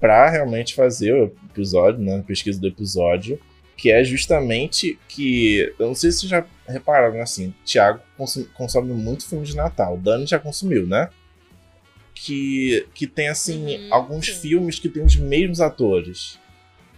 [0.00, 2.22] pra realmente fazer o episódio, né?
[2.26, 3.40] Pesquisa do episódio,
[3.76, 5.74] que é justamente que.
[5.78, 7.20] Eu não sei se vocês já repararam?
[7.20, 9.96] Assim, Thiago consome, consome muito filme de Natal.
[9.96, 11.08] Dani já consumiu, né?
[12.24, 14.32] Que, que tem, assim, Uhum, alguns sim.
[14.32, 16.38] filmes que tem os mesmos atores,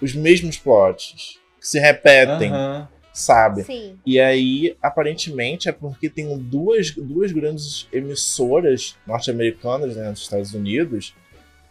[0.00, 2.88] os mesmos plots, que se repetem, Aham.
[3.12, 3.62] sabe?
[3.64, 3.98] Sim.
[4.06, 11.14] E aí, aparentemente, é porque tem duas, duas grandes emissoras norte-americanas né, nos Estados Unidos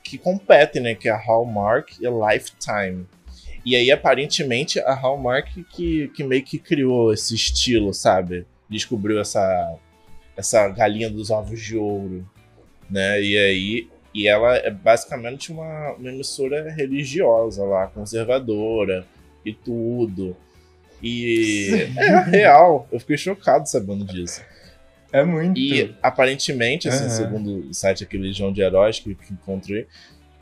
[0.03, 0.95] que competem, né?
[0.95, 3.05] Que é a Hallmark e a Lifetime.
[3.65, 8.45] E aí, aparentemente, a Hallmark que, que meio que criou esse estilo, sabe?
[8.69, 9.75] Descobriu essa,
[10.37, 12.27] essa galinha dos ovos de ouro,
[12.89, 13.21] né?
[13.21, 13.87] E aí...
[14.11, 19.05] E ela é basicamente uma, uma emissora religiosa lá, conservadora
[19.45, 20.35] e tudo.
[21.01, 24.41] E é real, eu fiquei chocado sabendo disso.
[25.13, 25.59] É muito.
[25.59, 27.09] E aparentemente, assim, Aham.
[27.09, 29.87] segundo o site aqui Legião de Heróis que, que encontrei,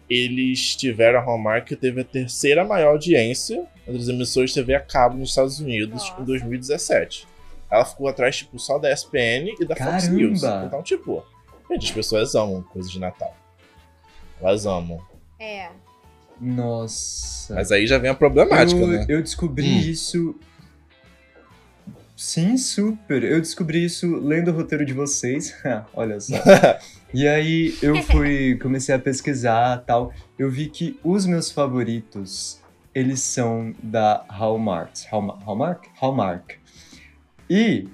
[0.10, 4.76] eles tiveram a Hallmark que teve a terceira maior audiência entre as emissoras de TV
[4.76, 6.22] a cabo nos Estados Unidos Nossa.
[6.22, 7.28] em 2017.
[7.70, 10.10] Ela ficou atrás, tipo, só da ESPN e da Fox Caramba!
[10.10, 10.44] News.
[10.44, 11.24] Então, tipo,
[11.76, 13.36] gente, as pessoas amam coisas de Natal.
[14.42, 15.00] Elas amam.
[15.40, 15.70] É.
[16.40, 17.56] Nossa.
[17.56, 19.06] Mas aí já vem a problemática, eu, né?
[19.10, 19.80] eu descobri Hum.
[19.80, 20.36] isso.
[22.16, 23.24] Sim, super.
[23.24, 25.56] Eu descobri isso lendo o roteiro de vocês.
[25.94, 26.36] Olha só.
[27.14, 30.14] E aí eu fui, comecei a pesquisar tal.
[30.38, 32.60] Eu vi que os meus favoritos,
[32.94, 34.92] eles são da Hallmark.
[35.10, 35.42] Hallmark?
[35.46, 35.88] Hallmark?
[36.02, 36.56] Hallmark.
[37.50, 37.88] E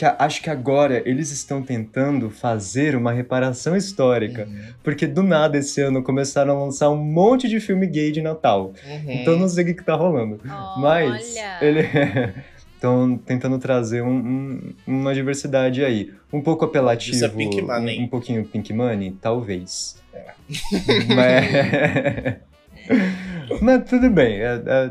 [0.00, 4.46] que acho que agora eles estão tentando fazer uma reparação histórica.
[4.46, 4.72] Uhum.
[4.82, 8.72] Porque do nada esse ano começaram a lançar um monte de filme gay de Natal.
[8.86, 9.12] Uhum.
[9.12, 10.40] Então não sei o que, que tá rolando.
[10.78, 11.58] Mas Olha.
[11.60, 11.86] ele
[12.74, 16.10] estão tentando trazer um- um- uma diversidade aí.
[16.32, 17.14] Um pouco apelativo.
[17.16, 18.00] Isso é Pink Money.
[18.00, 20.00] Um, um pouquinho Pink Money, talvez.
[21.14, 22.36] Mas...
[23.60, 24.40] Mas tudo bem.
[24.40, 24.90] é- é-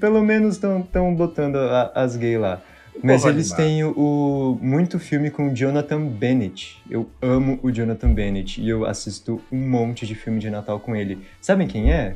[0.00, 2.60] pelo menos estão botando a- as gays lá.
[3.02, 3.56] Mas eles animado.
[3.56, 6.82] têm o, o- muito filme com o Jonathan Bennett.
[6.90, 10.94] Eu amo o Jonathan Bennett e eu assisto um monte de filme de Natal com
[10.94, 11.18] ele.
[11.40, 12.14] Sabem quem é?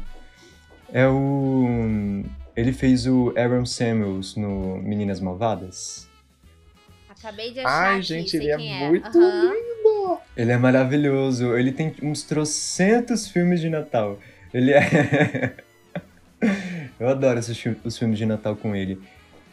[0.93, 2.23] É o.
[2.57, 6.09] Ele fez o Aaron Samuels no Meninas Malvadas.
[7.09, 9.53] Acabei de achar Ai, gente, ele é quem muito Aham.
[10.37, 11.57] Ele é maravilhoso.
[11.57, 14.19] Ele tem uns trocentos filmes de Natal.
[14.53, 15.55] Ele é.
[17.01, 19.01] eu adoro assistir os filmes de Natal com ele.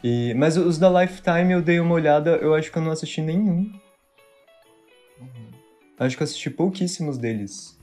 [0.02, 0.34] E...
[0.34, 3.72] Mas os da Lifetime eu dei uma olhada, eu acho que eu não assisti nenhum.
[5.98, 7.78] Acho que eu assisti pouquíssimos deles.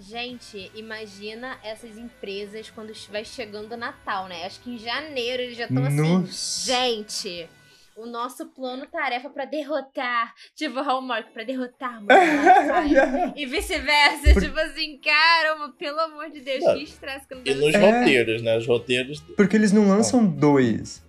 [0.00, 4.44] Gente, imagina essas empresas quando vai chegando o Natal, né?
[4.44, 6.26] Acho que em janeiro eles já estão assim.
[6.66, 7.48] Gente,
[7.96, 12.02] o nosso plano tarefa pra derrotar, tipo Hallmark, pra derrotar
[13.36, 16.74] E vice-versa, tipo assim, caramba, pelo amor de Deus, Não.
[16.74, 17.74] que estresse que não E nos.
[17.74, 17.78] É.
[17.78, 18.58] roteiros, né?
[18.58, 19.20] Os roteiros.
[19.36, 21.03] Porque eles não lançam dois.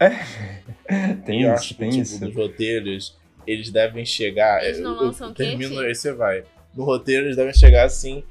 [0.00, 0.10] É.
[1.26, 2.24] Tem eu isso, acho que, tem tipo, isso.
[2.24, 4.64] nos roteiros, eles devem chegar.
[4.64, 6.44] Eles não eu- eu termino, aí você vai.
[6.74, 8.22] No roteiro, eles devem chegar assim.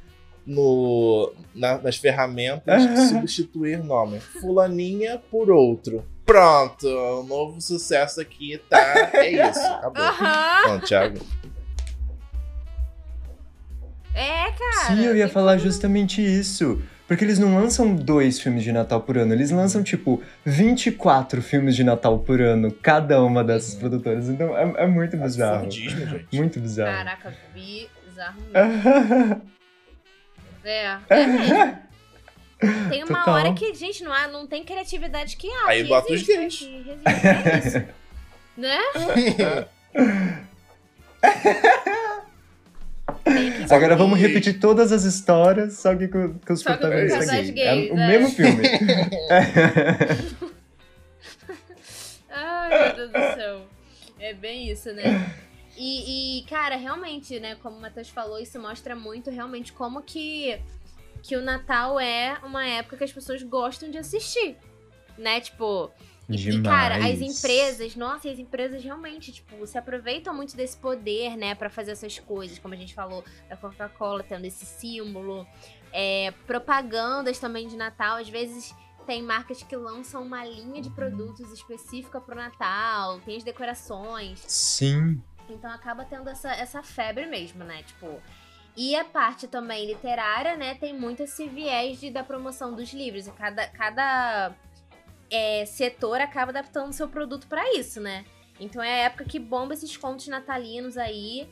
[0.46, 4.20] No, na- nas ferramentas substituir nome.
[4.20, 6.06] Fulaninha por outro.
[6.26, 9.12] Pronto, o novo sucesso aqui tá.
[9.14, 10.02] É isso, acabou.
[10.04, 11.20] Aham, Pronto, Thiago.
[14.14, 14.88] é, cara.
[14.96, 16.82] Sim, eu ia falar justamente isso.
[17.08, 21.76] Porque eles não lançam dois filmes de Natal por ano, eles lançam, tipo, 24 filmes
[21.76, 23.80] de Natal por ano, cada uma dessas Uhum.
[23.80, 24.28] produtoras.
[24.30, 25.62] Então é, é muito bizarro.
[25.64, 26.36] Fudismo, gente.
[26.36, 26.92] Muito bizarro.
[26.98, 29.42] Caraca, bizarro mesmo.
[30.70, 31.78] É, é mesmo.
[32.90, 33.34] Tem uma Total.
[33.36, 35.68] hora que, gente, não, há, não tem criatividade que há.
[35.68, 36.58] Aí que bota os gays.
[36.58, 36.66] que
[37.06, 37.84] resiste isso.
[38.58, 38.78] Né?
[43.68, 44.00] Que Agora ser.
[44.00, 47.68] vamos repetir todas as histórias, só que com, com os Só que protagonistas casais gays.
[47.68, 48.08] É gays, o é.
[48.08, 48.64] mesmo filme.
[52.30, 53.62] Ai, meu Deus do céu.
[54.20, 55.04] É bem isso, né?
[55.78, 60.60] E, e, cara, realmente, né, como o Matheus falou, isso mostra muito realmente como que,
[61.22, 64.56] que o Natal é uma época que as pessoas gostam de assistir.
[65.18, 65.40] Né?
[65.42, 65.92] Tipo,
[66.30, 71.38] e, e, cara, as empresas, nossa, as empresas realmente, tipo, se aproveitam muito desse poder,
[71.38, 75.48] né, Pra fazer essas coisas, como a gente falou da Coca-Cola tendo esse símbolo,
[75.94, 78.76] é, propagandas também de Natal, às vezes
[79.06, 85.22] tem marcas que lançam uma linha de produtos específica pro Natal, tem as decorações, Sim.
[85.50, 88.22] então acaba tendo essa, essa febre mesmo, né, tipo...
[88.80, 93.26] E a parte também literária, né, tem muito esse viés de, da promoção dos livros.
[93.26, 94.54] E Cada, cada
[95.30, 98.26] é, setor acaba adaptando seu produto pra isso, né?
[98.60, 101.48] Então é a época que bomba esses contos natalinos aí.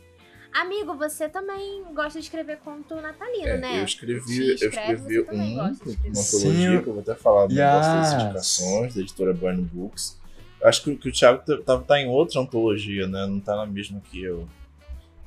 [0.54, 3.80] Amigo, você também gosta de escrever conto natalino, É, né?
[3.82, 7.48] eu escrevi, Te eu escreve, escrevi um, uma antologia eu- que eu vou até falar
[7.48, 10.18] do negócio das indicações, da editora Burn Books.
[10.62, 13.28] Eu acho que, que o Thiago tá, tá, tá em outra antologia, né?
[13.28, 14.48] Não tá na mesma que eu.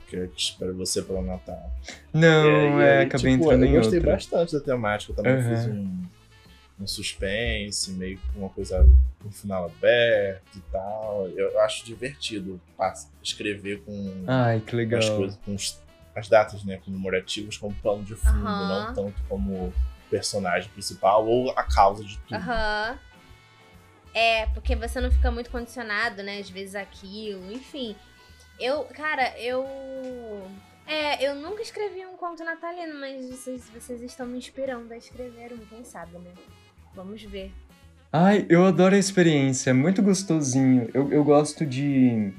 [0.09, 1.71] Que eu espero você pelo Natal.
[2.15, 4.13] Não, é, aí, acabei tipo, entrando eu em gostei outra.
[4.15, 5.13] bastante da temática.
[5.13, 5.57] Eu também Aham.
[5.57, 6.03] fiz um,
[6.81, 8.89] um suspense, meio com uma coisa
[9.21, 11.27] com um final aberto e tal.
[11.29, 12.61] Eu, eu acho divertido
[13.23, 15.01] escrever com Ai, que legal.
[15.01, 15.81] as coisas, com os-
[16.15, 18.87] as datas né, comemorativas como plano de fundo, Aham.
[18.87, 19.73] não tanto como
[20.11, 22.35] personagem principal ou a causa de tudo.
[22.37, 22.99] Aham.
[24.15, 26.39] É, porque você não fica muito condicionado, né?
[26.39, 27.95] Às vezes aquilo, enfim.
[28.59, 29.65] Eu, cara, eu.
[30.87, 35.53] É, eu nunca escrevi um conto natalino, mas vocês, vocês estão me inspirando a escrever
[35.53, 36.33] um, quem sabe, né?
[36.99, 37.53] Vamos ver.
[38.13, 40.91] Ai, eu adoro a experiência, é muito gostosinho.
[40.93, 42.33] Eu, eu gosto de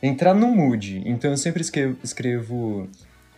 [0.00, 2.88] entrar no mood, então eu sempre escrevo, escrevo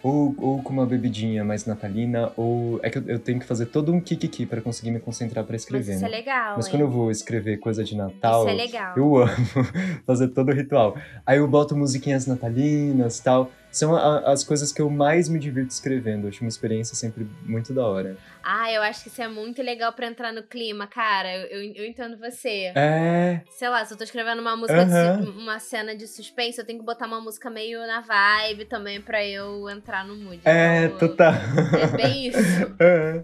[0.02, 3.66] ou, ou com uma bebidinha mais natalina, ou é que eu, eu tenho que fazer
[3.66, 5.94] todo um kikiki pra conseguir me concentrar pra Mas escrever.
[5.94, 6.16] isso é né?
[6.18, 6.72] legal, Mas hein?
[6.72, 8.94] quando eu vou escrever coisa de Natal, Isso é legal.
[8.98, 9.30] eu amo
[10.04, 10.94] fazer todo o ritual.
[11.24, 13.50] Aí eu boto musiquinhas natalinas e tal.
[13.72, 16.26] São a- as coisas que eu mais me divirto escrevendo.
[16.26, 18.16] Acho uma experiência sempre muito da hora.
[18.42, 21.32] Ah, eu acho que isso é muito legal pra entrar no clima, cara.
[21.36, 22.72] Eu, eu, eu entendo você.
[22.74, 23.42] É.
[23.50, 25.22] Sei lá, se eu tô escrevendo uma música, de Aham.
[25.22, 29.00] su- uma cena de suspense, eu tenho que botar uma música meio na vibe também
[29.00, 30.40] pra eu entrar no mood.
[30.44, 31.34] É, Então, total.
[31.80, 32.38] É bem isso.
[32.80, 33.22] É.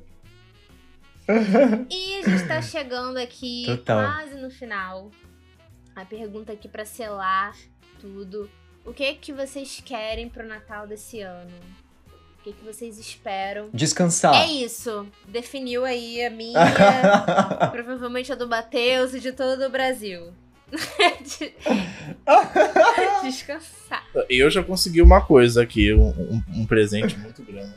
[1.90, 4.04] E a gente tá chegando aqui Total.
[4.12, 5.10] quase no final.
[5.94, 7.52] A pergunta aqui pra selar
[8.00, 8.48] tudo.
[8.86, 11.50] O que que vocês querem pro Natal desse ano?
[12.40, 13.68] O que que vocês esperam?
[13.74, 14.34] Descansar.
[14.34, 15.06] É isso.
[15.26, 16.60] Definiu aí a minha,
[17.72, 20.32] provavelmente a do Bateus e de todo o Brasil.
[20.70, 21.52] De-
[23.24, 24.04] Descansar.
[24.28, 27.74] Eu já consegui uma coisa aqui, um, um- um presente muito grande.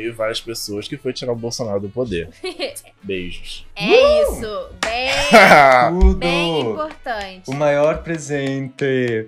[0.00, 2.28] Eu e várias pessoas que foi tirar o Bolsonaro do poder.
[3.02, 3.66] Beijos.
[3.76, 4.68] É isso.
[4.84, 5.10] Bem,
[6.00, 6.14] Tudo!
[6.16, 7.50] bem importante.
[7.50, 8.84] O maior presente.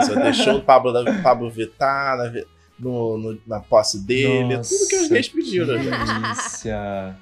[0.00, 2.32] Isso, deixou o Pablo, da- Pablo Vittar na,
[2.78, 7.16] no- no- na posse dele, tudo que os gays pediram, que delícia.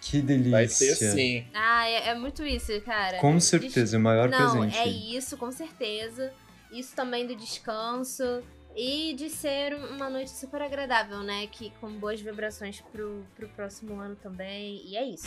[0.00, 0.50] Que delícia.
[0.50, 1.44] Vai ter sim.
[1.54, 3.18] Ah, é, é muito isso, cara.
[3.18, 4.76] Com Des- certeza, o maior Não, presente.
[4.78, 6.32] é isso, com certeza.
[6.72, 8.42] Isso também do descanso
[8.76, 11.46] e de ser um- uma noite super agradável, né?
[11.46, 14.82] Que com boas vibrações pro, pro próximo ano também.
[14.84, 15.26] E é isso.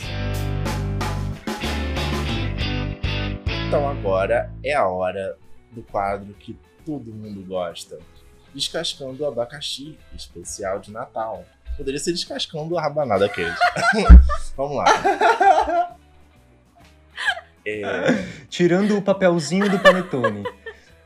[3.66, 5.36] Então agora é a hora
[5.72, 7.98] do quadro que todo mundo gosta.
[8.54, 11.44] Descascando o abacaxi, especial de Natal.
[11.76, 13.54] Poderia ser descascando a rabanada queijo.
[14.56, 14.84] Vamos lá.
[17.70, 17.82] É,
[18.48, 20.42] Tirando o papelzinho do panetone.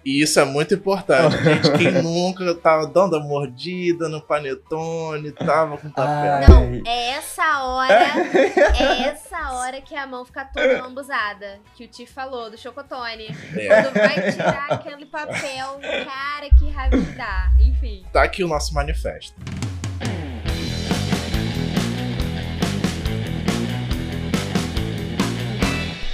[0.05, 1.70] E isso é muito importante, gente.
[1.78, 6.32] Quem nunca tava dando a mordida no panetone, tava com papel.
[6.32, 6.48] Ai.
[6.48, 7.94] Não, é essa hora.
[7.94, 11.61] É essa hora que a mão fica toda lambuzada.
[11.76, 13.28] Que o Ti falou, do chocotone.
[13.57, 13.82] É.
[13.82, 17.53] Quando vai tirar aquele papel, cara, que raiva dá.
[17.61, 18.05] Enfim.
[18.12, 19.40] Tá aqui o nosso manifesto.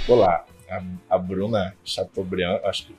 [0.07, 2.95] Olá, a, a Bruna Chateaubriand, acho que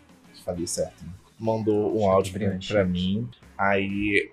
[0.53, 1.11] falei certo, né?
[1.41, 4.31] mandou um áudio pra, Chateaubriand, pra mim, aí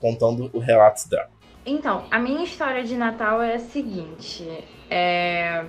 [0.00, 1.30] contando o relato dela.
[1.64, 4.48] Então, a minha história de Natal é a seguinte.
[4.90, 5.64] É...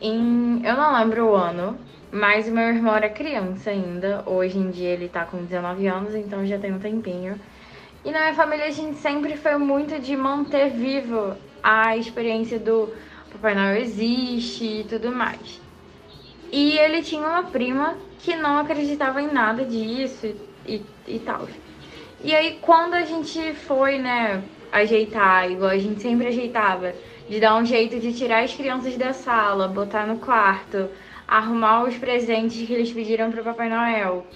[0.00, 0.60] Em...
[0.62, 1.78] Eu não lembro o ano,
[2.12, 4.22] mas o meu irmão era criança ainda.
[4.26, 7.40] Hoje em dia ele tá com 19 anos, então já tem um tempinho.
[8.04, 12.92] E na minha família a gente sempre foi muito de manter vivo a experiência do
[13.32, 15.58] Papai Noel existe e tudo mais.
[16.52, 20.34] E ele tinha uma prima que não acreditava em nada disso
[20.66, 21.46] e, e, tal.
[22.22, 26.94] E aí, quando a gente foi, né, ajeitar, igual a gente sempre ajeitava,
[27.28, 30.88] de dar um jeito de tirar as crianças da sala, botar no quarto,
[31.28, 34.26] arrumar os presentes que eles pediram para Papai Noel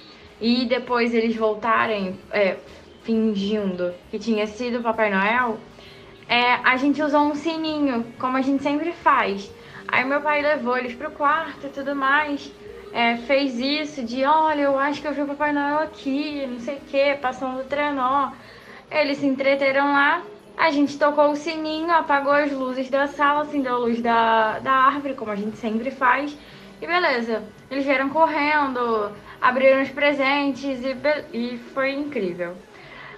[0.41, 2.57] e depois eles voltarem é,
[3.03, 5.59] fingindo que tinha sido Papai Noel,
[6.28, 9.51] é, a gente usou um sininho, como a gente sempre faz.
[9.86, 12.53] Aí meu pai levou eles pro quarto e tudo mais.
[12.93, 16.59] É, fez isso de olha, eu acho que eu vi o Papai Noel aqui, não
[16.59, 18.32] sei o que, passando o trenó.
[18.91, 20.22] Eles se entreteram lá,
[20.57, 24.72] a gente tocou o sininho, apagou as luzes da sala, acendeu a luz da, da
[24.72, 26.36] árvore, como a gente sempre faz.
[26.80, 30.97] E beleza, eles vieram correndo, abriram os presentes e,
[31.36, 32.55] e foi incrível.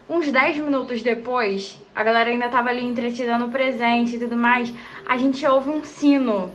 [0.08, 4.72] Uns 10 minutos depois, a galera ainda tava ali entretida no presente e tudo mais.
[5.06, 6.50] A gente ouve um sino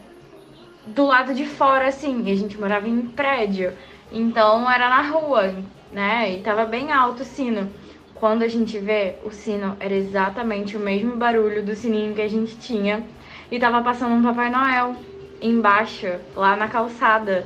[0.88, 2.24] do lado de fora, assim.
[2.26, 3.74] E a gente morava em prédio.
[4.12, 5.54] Então era na rua,
[5.92, 6.34] né?
[6.34, 7.70] E tava bem alto o sino.
[8.14, 12.30] Quando a gente vê, o sino era exatamente o mesmo barulho do sininho que a
[12.30, 13.04] gente tinha.
[13.52, 14.96] E tava passando um Papai Noel
[15.42, 17.46] embaixo, lá na calçada.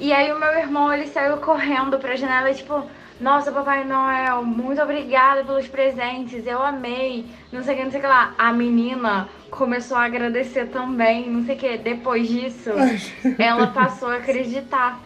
[0.00, 2.84] E aí o meu irmão, ele saiu correndo pra janela, tipo,
[3.20, 7.98] nossa, Papai Noel, muito obrigada pelos presentes, eu amei, não sei o que, não sei
[7.98, 8.34] o que lá.
[8.38, 11.78] A menina começou a agradecer também, não sei o que.
[11.78, 12.70] Depois disso,
[13.36, 15.00] ela passou a acreditar.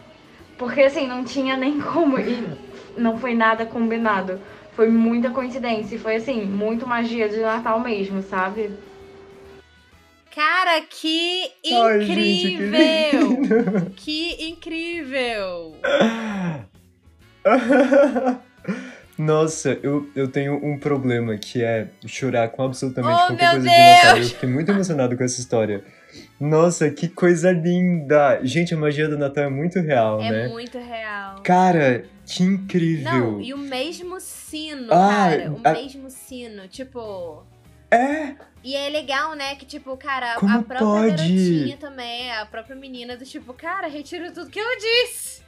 [0.57, 2.19] Porque assim, não tinha nem como.
[2.19, 2.47] E
[2.95, 4.39] não foi nada combinado.
[4.75, 5.95] Foi muita coincidência.
[5.95, 8.71] E foi assim, muito magia de Natal mesmo, sabe?
[10.35, 13.91] Cara, que Ai, gente, que incrível!
[13.95, 15.75] que incrível!
[19.17, 23.77] Nossa, eu, eu tenho um problema que é chorar com absolutamente Oh, qualquer coisa de
[23.77, 24.13] Natal.
[24.15, 24.27] Deus!
[24.29, 25.83] Eu fiquei muito emocionado com essa história.
[26.39, 28.39] Nossa, que coisa linda!
[28.43, 30.47] Gente, a magia do Natal é muito real, É né?
[30.47, 31.41] muito real.
[31.43, 33.33] Cara, que incrível!
[33.33, 35.51] Não, e o mesmo sino, Ah, cara.
[35.51, 36.67] O a- mesmo sino.
[36.67, 37.43] Tipo.
[37.91, 38.33] É!
[38.63, 39.53] E é legal, né?
[39.55, 41.11] Que, tipo, cara, a- Como a própria pode?
[41.17, 45.43] garotinha também, a própria menina do tipo, cara, retiro tudo que eu disse.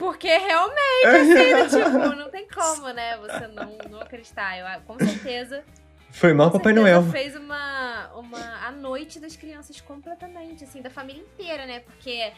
[0.00, 3.18] Porque realmente, assim, do tipo, não tem como, né?
[3.18, 4.56] Você não, não acreditar.
[4.58, 5.62] Eu, com certeza.
[6.10, 7.02] Foi mal Papai Noel.
[7.02, 8.66] fez uma, uma.
[8.66, 11.80] A noite das crianças completamente, assim, da família inteira, né?
[11.80, 12.32] Porque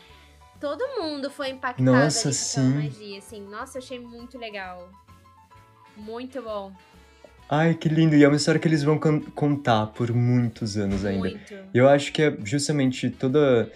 [0.60, 2.68] todo mundo foi impactado Nossa, ali sim.
[2.74, 3.40] magia, assim.
[3.48, 4.90] Nossa, eu achei muito legal.
[5.96, 6.72] Muito bom.
[7.48, 8.16] Ai, que lindo!
[8.16, 11.28] E é uma história que eles vão con- contar por muitos anos ainda.
[11.28, 11.54] Muito.
[11.72, 13.70] Eu acho que é justamente toda,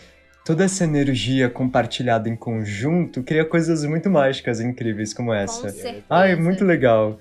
[0.46, 5.68] toda essa energia compartilhada em conjunto cria coisas muito mágicas e incríveis como Com essa.
[5.70, 6.04] certeza.
[6.08, 7.18] Ai, muito legal.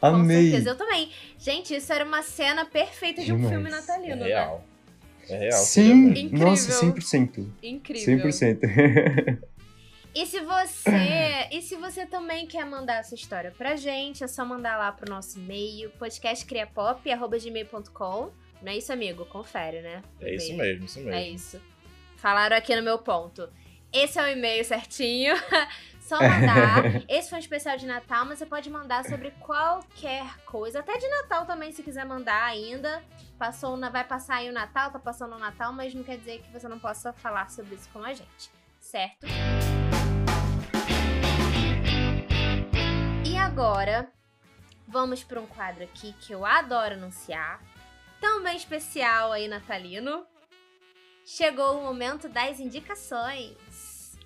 [0.00, 0.50] Com Amei.
[0.52, 1.10] certeza, eu também.
[1.36, 3.52] Gente, isso era uma cena perfeita de um Demais.
[3.52, 4.26] filme É natalino, né?
[4.26, 4.64] real.
[5.28, 5.52] É real.
[5.60, 6.10] Sim.
[6.10, 6.38] Incrível.
[6.38, 7.48] nossa, 100%.
[7.64, 8.28] Incrível.
[8.30, 9.38] 100%.
[10.14, 10.90] E se você,
[11.50, 15.10] e se você também quer mandar essa história pra gente, é só mandar lá pro
[15.10, 18.30] nosso e-mail, podcastcriapop@gmail.com.
[18.62, 19.24] Não é isso, amigo?
[19.26, 20.00] Confere, né?
[20.20, 21.12] É isso mesmo, isso mesmo.
[21.12, 21.60] É isso.
[22.18, 23.48] Falaram aqui no meu ponto.
[23.92, 25.34] Esse é o e-mail certinho.
[26.00, 26.84] Só mandar.
[27.08, 30.80] Esse foi um especial de Natal, mas você pode mandar sobre qualquer coisa.
[30.80, 33.04] Até de Natal também, se quiser mandar ainda.
[33.38, 36.50] Passou, vai passar aí o Natal, tá passando o Natal, mas não quer dizer que
[36.50, 38.50] você não possa falar sobre isso com a gente.
[38.80, 39.24] Certo?
[43.24, 44.10] E agora,
[44.88, 47.62] vamos para um quadro aqui que eu adoro anunciar.
[48.20, 50.26] Também especial aí, natalino.
[51.30, 54.16] Chegou o momento das indicações.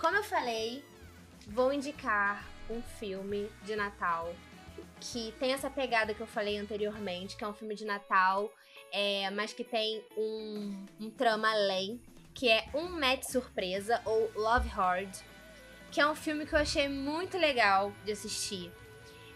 [0.00, 0.82] Como eu falei,
[1.48, 4.34] vou indicar um filme de Natal
[4.98, 8.50] que tem essa pegada que eu falei anteriormente, que é um filme de Natal,
[8.90, 12.00] é, mas que tem um, um trama além,
[12.32, 15.14] que é Um Match Surpresa, ou Love Hard,
[15.94, 18.72] que é um filme que eu achei muito legal de assistir.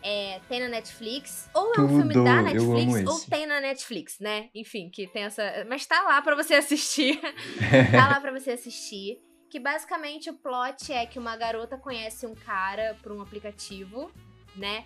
[0.02, 4.50] É, tem na Netflix, ou é um filme da Netflix, ou tem na Netflix, né?
[4.52, 5.64] Enfim, que tem essa.
[5.68, 7.20] Mas tá lá pra você assistir.
[7.92, 9.20] tá lá pra você assistir.
[9.48, 14.10] Que basicamente o plot é que uma garota conhece um cara por um aplicativo,
[14.56, 14.84] né?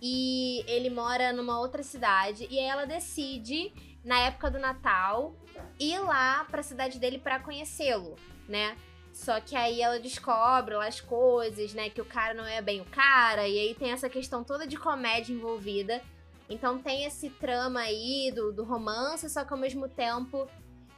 [0.00, 2.46] E ele mora numa outra cidade.
[2.50, 5.36] E aí ela decide, na época do Natal,
[5.78, 8.16] ir lá pra cidade dele pra conhecê-lo,
[8.48, 8.74] né?
[9.12, 11.90] Só que aí ela descobre lá as coisas, né?
[11.90, 13.46] Que o cara não é bem o cara.
[13.46, 16.00] E aí tem essa questão toda de comédia envolvida.
[16.48, 20.48] Então tem esse trama aí do, do romance, só que ao mesmo tempo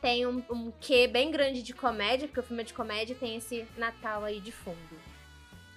[0.01, 3.37] tem um, um quê bem grande de comédia, porque o filme é de comédia tem
[3.37, 5.12] esse Natal aí de fundo.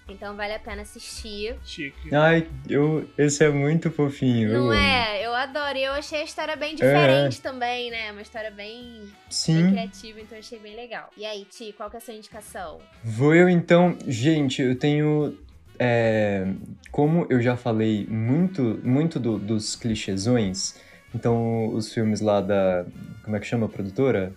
[0.07, 1.55] Então vale a pena assistir.
[1.63, 2.13] Chique.
[2.13, 4.49] Ai, eu, esse é muito fofinho.
[4.49, 4.73] eu Não amo.
[4.73, 5.25] é?
[5.25, 5.77] Eu adoro.
[5.77, 8.11] E eu achei a história bem diferente também, né?
[8.11, 9.71] Uma história bem, bem Sim.
[9.71, 11.09] criativa, então eu achei bem legal.
[11.17, 12.79] E aí, Ti, qual que é a sua indicação?
[13.03, 13.97] Vou eu então.
[14.07, 15.35] Gente, eu tenho.
[15.79, 16.45] é,
[16.91, 20.79] como eu já falei muito, muito do- dos clichêsões,
[21.15, 22.85] então os filmes lá da.
[23.23, 24.31] Como é que chama a produtora?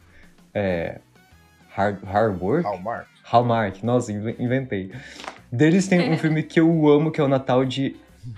[0.55, 0.99] É.
[1.69, 2.65] Hard, Hard Work?
[2.65, 3.07] Hallmark.
[3.23, 4.91] Hallmark, nossa, inve- inventei.
[5.51, 7.97] Deles tem um filme que eu amo, que é o Natal de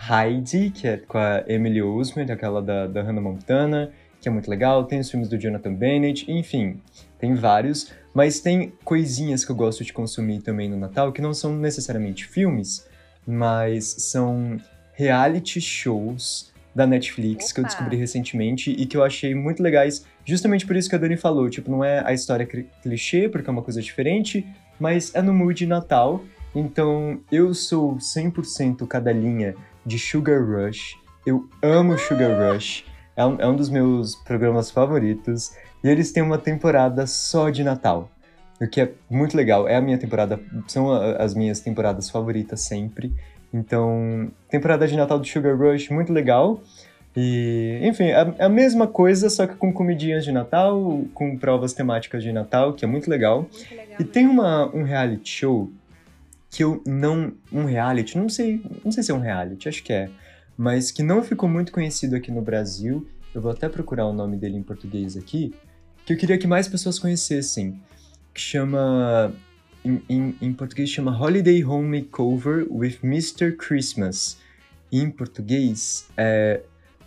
[0.08, 3.90] Heidi, que é com a Emily Osment, aquela da, da Hannah Montana,
[4.20, 4.84] que é muito legal.
[4.84, 6.80] Tem os filmes do Jonathan Bennett, enfim,
[7.18, 7.92] tem vários.
[8.14, 12.26] Mas tem coisinhas que eu gosto de consumir também no Natal, que não são necessariamente
[12.26, 12.86] filmes,
[13.26, 14.58] mas são
[14.92, 17.72] reality shows da Netflix que eu Opa!
[17.72, 21.50] descobri recentemente e que eu achei muito legais, justamente por isso que a Dani falou.
[21.50, 22.46] Tipo, não é a história
[22.82, 24.46] clichê, porque é uma coisa diferente,
[24.78, 26.24] mas é no mood de Natal.
[26.54, 29.54] Então, eu sou 100% cadelinha
[29.86, 30.98] de Sugar Rush.
[31.24, 32.84] Eu amo Sugar Rush.
[33.16, 35.52] É um, é um dos meus programas favoritos.
[35.82, 38.10] E eles têm uma temporada só de Natal.
[38.60, 39.68] O que é muito legal.
[39.68, 40.40] É a minha temporada.
[40.66, 43.14] São as minhas temporadas favoritas sempre.
[43.52, 46.62] Então, temporada de Natal do Sugar Rush, muito legal.
[47.16, 51.72] E, enfim, é é a mesma coisa, só que com comidinhas de Natal, com provas
[51.72, 53.42] temáticas de Natal, que é muito legal.
[53.42, 53.96] Muito legal.
[53.98, 55.70] E tem uma, um reality show
[56.50, 57.32] que eu não.
[57.52, 60.10] Um reality, não sei, não sei se é um reality, acho que é.
[60.56, 63.06] Mas que não ficou muito conhecido aqui no Brasil.
[63.34, 65.54] Eu vou até procurar o nome dele em português aqui.
[66.04, 67.80] Que eu queria que mais pessoas conhecessem.
[68.34, 69.32] Que chama.
[69.82, 73.56] Em, em, em português chama Holiday Home Makeover with Mr.
[73.56, 74.38] Christmas.
[74.92, 76.60] E em português é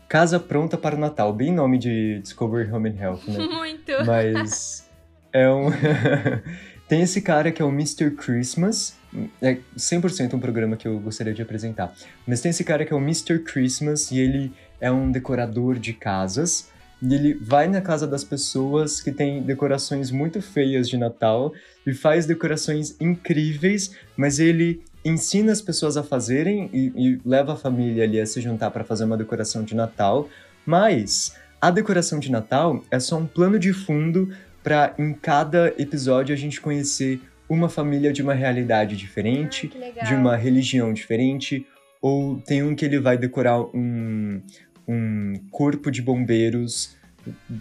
[0.07, 1.33] Casa Pronta para o Natal.
[1.33, 3.45] Bem nome de Discovery Home and Health, né?
[3.51, 3.91] Muito.
[4.05, 4.89] Mas
[5.33, 5.67] é um.
[6.93, 8.11] Tem esse cara que é o Mr.
[8.11, 8.93] Christmas.
[9.41, 11.91] É 100% um programa que eu gostaria de apresentar.
[12.27, 13.39] Mas tem esse cara que é o Mr.
[13.39, 16.69] Christmas e ele é um decorador de casas.
[17.01, 21.51] E ele vai na casa das pessoas que tem decorações muito feias de Natal
[21.83, 27.55] e faz decorações incríveis, mas ele ensina as pessoas a fazerem e, e leva a
[27.55, 30.29] família ali a se juntar para fazer uma decoração de Natal.
[30.63, 34.29] Mas a decoração de Natal é só um plano de fundo
[34.63, 40.13] para em cada episódio a gente conhecer uma família de uma realidade diferente, Ah, de
[40.15, 41.67] uma religião diferente,
[42.01, 44.41] ou tem um que ele vai decorar um,
[44.87, 46.95] um corpo de bombeiros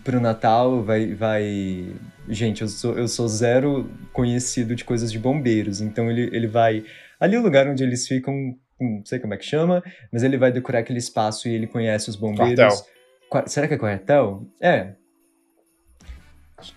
[0.02, 1.86] pro Natal, vai, vai...
[2.28, 6.84] Gente, eu sou, eu sou zero conhecido de coisas de bombeiros, então ele, ele vai...
[7.20, 8.34] Ali é o lugar onde eles ficam,
[8.80, 9.82] não sei como é que chama,
[10.12, 12.56] mas ele vai decorar aquele espaço e ele conhece os bombeiros.
[12.56, 12.86] Quartel.
[13.28, 14.44] Qua- Será que é quartel?
[14.60, 14.94] É,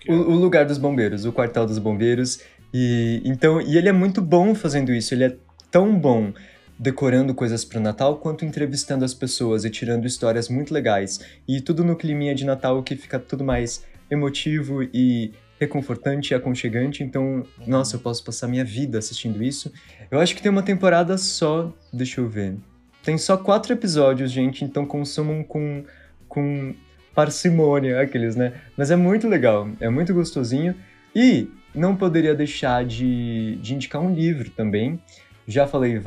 [0.08, 0.14] o, é.
[0.14, 2.40] o lugar dos bombeiros, o quartel dos bombeiros.
[2.72, 5.14] E então, e ele é muito bom fazendo isso.
[5.14, 5.36] Ele é
[5.70, 6.32] tão bom
[6.78, 11.20] decorando coisas para o Natal quanto entrevistando as pessoas e tirando histórias muito legais.
[11.48, 17.02] E tudo no climinha de Natal que fica tudo mais emotivo e reconfortante e aconchegante.
[17.02, 19.72] Então, nossa, eu posso passar minha vida assistindo isso.
[20.10, 22.56] Eu acho que tem uma temporada só, deixa eu ver.
[23.02, 25.84] Tem só quatro episódios, gente, então consumam com,
[26.28, 26.74] com
[27.16, 28.52] parcimônia, aqueles, né?
[28.76, 30.74] Mas é muito legal, é muito gostosinho.
[31.14, 35.00] E não poderia deixar de, de indicar um livro também.
[35.48, 36.00] Já falei,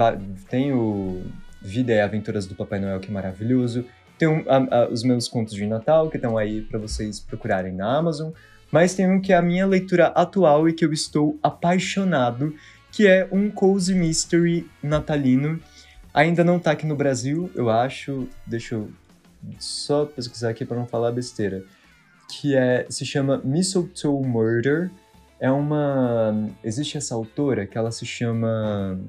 [0.49, 1.23] tem o
[1.61, 3.83] Vida e Aventuras do Papai Noel, que é maravilhoso.
[4.17, 7.73] Tem um- a- a- os meus contos de Natal, que estão aí para vocês procurarem
[7.73, 8.31] na Amazon.
[8.71, 12.53] Mas tem um que é a minha leitura atual e que eu estou apaixonado,
[12.91, 15.59] que é um cozy mystery natalino.
[16.13, 18.27] Ainda não tá aqui no Brasil, eu acho.
[18.45, 18.89] Deixa eu
[19.57, 21.63] só pesquisar aqui para não falar besteira.
[22.29, 24.91] Que é se chama Mistletoe Murder.
[25.39, 28.99] É uma existe essa autora que ela se chama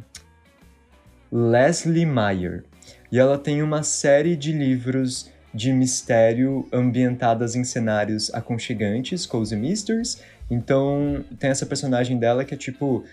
[1.31, 2.65] Leslie Meyer.
[3.11, 10.23] E ela tem uma série de livros de mistério ambientadas em cenários aconchegantes, cozy mysteries.
[10.49, 13.05] Então, tem essa personagem dela que é tipo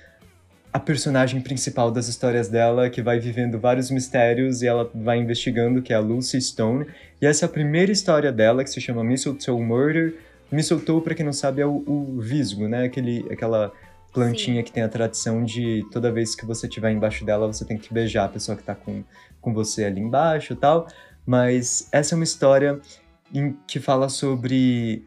[0.71, 5.81] a personagem principal das histórias dela, que vai vivendo vários mistérios e ela vai investigando,
[5.81, 6.85] que é a Lucy Stone.
[7.21, 10.15] E essa é a primeira história dela, que se chama Mistletoe Murder.
[10.51, 12.85] Mistletoe, pra quem não sabe, é o, o visgo, né?
[12.85, 13.71] Aquele, aquela
[14.13, 14.63] plantinha Sim.
[14.63, 17.93] que tem a tradição de toda vez que você estiver embaixo dela, você tem que
[17.93, 19.03] beijar a pessoa que tá com,
[19.41, 20.87] com você ali embaixo e tal.
[21.25, 22.79] Mas essa é uma história
[23.33, 25.03] em que fala sobre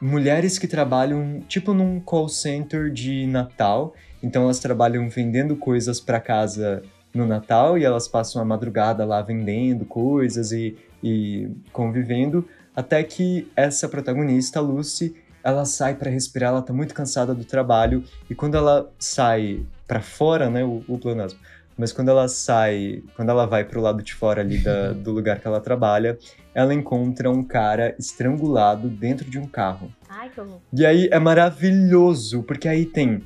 [0.00, 3.94] mulheres que trabalham tipo num call center de Natal.
[4.24, 6.80] Então elas trabalham vendendo coisas para casa
[7.14, 13.46] no Natal e elas passam a madrugada lá vendendo coisas e, e convivendo até que
[13.54, 15.14] essa protagonista, Lucy,
[15.44, 20.00] ela sai para respirar, ela tá muito cansada do trabalho e quando ela sai para
[20.00, 21.38] fora, né, o, o pleonasmo,
[21.76, 25.38] mas quando ela sai, quando ela vai pro lado de fora ali da- do lugar
[25.38, 26.18] que ela trabalha,
[26.54, 29.92] ela encontra um cara estrangulado dentro de um carro.
[30.08, 30.60] Ai, que horror.
[30.72, 33.22] E aí é maravilhoso, porque aí tem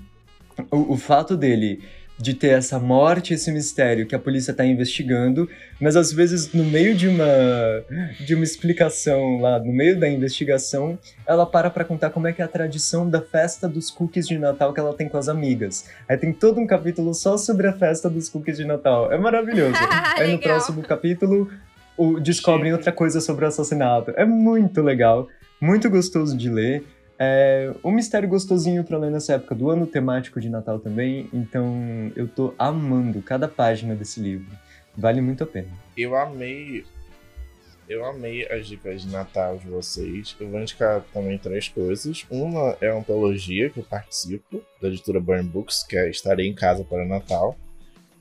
[0.71, 1.81] o, o fato dele
[2.19, 5.49] de ter essa morte, esse mistério que a polícia tá investigando,
[5.81, 7.25] mas às vezes no meio de uma
[8.19, 12.43] de uma explicação lá, no meio da investigação, ela para pra contar como é que
[12.43, 15.89] é a tradição da festa dos cookies de Natal que ela tem com as amigas.
[16.09, 19.13] Aí tem todo um capítulo só sobre a festa dos cookies de Natal.
[19.13, 19.77] É maravilhoso.
[20.19, 21.49] Aí no próximo capítulo
[21.97, 24.13] o, descobrem outra coisa sobre o assassinato.
[24.17, 25.29] É muito legal,
[25.61, 26.85] muito gostoso de ler.
[27.19, 31.29] É um mistério gostosinho pra ler nessa época do ano temático de Natal também.
[31.33, 34.47] Então eu tô amando cada página desse livro.
[34.97, 35.69] Vale muito a pena.
[35.97, 36.85] Eu amei.
[37.89, 40.37] Eu amei as dicas de Natal de vocês.
[40.39, 42.25] Eu vou indicar também três coisas.
[42.31, 46.55] Uma é uma antologia que eu participo, da editora Burn Books, que é Estarei em
[46.55, 47.57] Casa para Natal.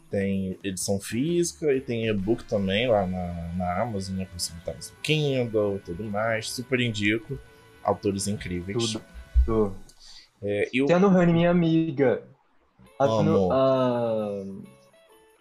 [0.10, 4.26] Tem edição física e tem e-book também lá na, na Amazon, né?
[4.32, 6.50] Possível estar no Kindle e tudo mais.
[6.50, 7.38] Super indico.
[7.88, 8.92] Autores incríveis.
[8.92, 9.04] Tudo.
[9.46, 9.72] Tô.
[10.42, 12.22] É, e o Tem a Nohane, minha amiga.
[13.00, 13.24] A, Amo.
[13.24, 14.44] no, a,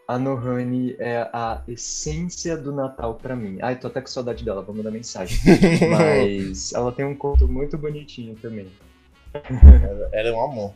[0.08, 3.58] a Nohane é a essência do Natal pra mim.
[3.60, 5.36] Ai, tô até com saudade dela, vou mandar mensagem.
[5.90, 8.68] Mas ela tem um conto muito bonitinho também.
[10.12, 10.72] Era um amor.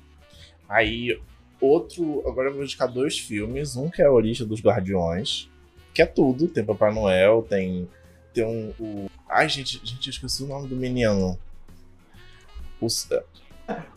[0.68, 1.20] Aí,
[1.60, 2.26] outro.
[2.26, 3.76] Agora eu vou indicar dois filmes.
[3.76, 5.48] Um que é a Origem dos Guardiões,
[5.94, 6.48] que é tudo.
[6.48, 7.88] Tem Papai Noel, tem.
[8.34, 8.74] Tem um.
[8.78, 9.10] O...
[9.28, 11.38] Ai, gente, gente, eu esqueci o nome do menino.
[12.80, 12.86] O,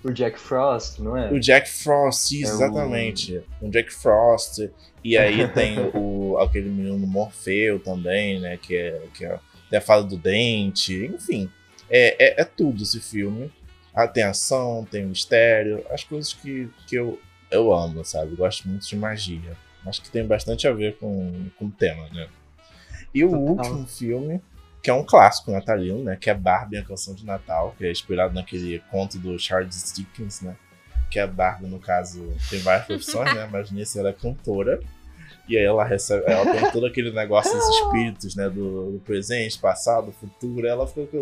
[0.04, 1.32] O Jack Frost, não é?
[1.32, 3.42] o Jack Frost, É o- exatamente.
[3.62, 4.70] O Jack Frost.
[5.04, 8.58] E aí tem o, aquele menino Morfeu também, né?
[8.58, 9.40] Que é, que é
[9.78, 11.06] a fala do dente.
[11.14, 11.50] Enfim,
[11.90, 13.52] é, é, é tudo esse filme.
[13.96, 17.20] Ah, tem ação, tem mistério, as coisas que, que eu,
[17.52, 18.36] eu amo, sabe?
[18.36, 19.56] Gosto muito de magia.
[19.86, 22.28] Acho que tem bastante a ver com, com o tema, né?
[23.14, 23.44] E o Total.
[23.48, 24.42] último filme,
[24.84, 26.18] que é um clássico natalino, né?
[26.20, 30.42] Que é Barbie, a canção de Natal, que é inspirado naquele conto do Charles Dickens,
[30.42, 30.58] né?
[31.10, 33.48] Que a Barbie, no caso, tem várias profissões, né?
[33.50, 34.82] Mas nesse ela é cantora.
[35.48, 38.50] E aí ela recebe, ela tem todo aquele negócio dos espíritos, né?
[38.50, 40.68] Do, do presente, passado, futuro.
[40.68, 41.18] Ela fica.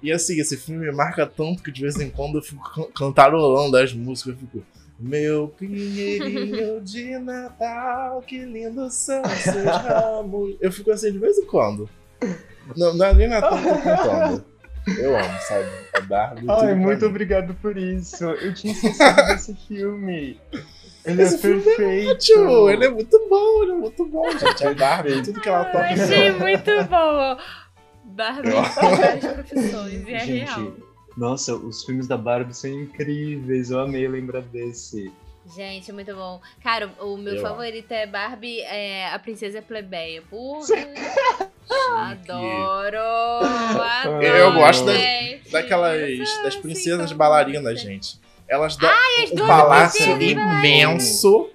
[0.00, 2.92] E assim, esse filme me marca tanto que de vez em quando eu fico can-
[2.94, 4.34] cantarolando as músicas.
[4.34, 4.64] Eu fico.
[5.00, 10.56] Meu pinheirinho de Natal, que lindo são seus ramos.
[10.60, 11.88] Eu fico assim de vez em quando.
[12.76, 14.44] Não, não é nem Natal que eu cantando.
[14.98, 15.66] Eu amo, sabe?
[15.94, 16.40] A Barbie.
[16.40, 17.08] tudo Ai, muito mim.
[17.10, 18.24] obrigado por isso.
[18.24, 20.40] Eu tinha esquecido desse filme.
[21.04, 22.18] Ele Esse é filme é perfeito.
[22.18, 24.66] Tio, ele é muito bom, ele é muito bom, gente.
[24.66, 25.84] A Barbie, tudo que ela Eu toca.
[25.84, 27.38] achei muito bom.
[28.04, 30.72] Barbie Eu- várias profissões, e é Gente, real.
[31.16, 33.70] nossa, os filmes da Barbie são incríveis.
[33.70, 35.12] Eu amei lembrar desse.
[35.54, 36.40] Gente, muito bom.
[36.62, 40.22] Cara, o meu Eu favorito é Barbie, é a Princesa Plebeia.
[40.22, 40.66] Porra!
[42.10, 42.98] Adoro!
[43.80, 44.22] Adoro!
[44.26, 45.50] Eu gosto das-.
[45.50, 46.42] Daquelas.
[46.42, 48.20] Das princesas assim, bailarinas, gente.
[48.48, 51.50] Elas dão as um palácio imenso.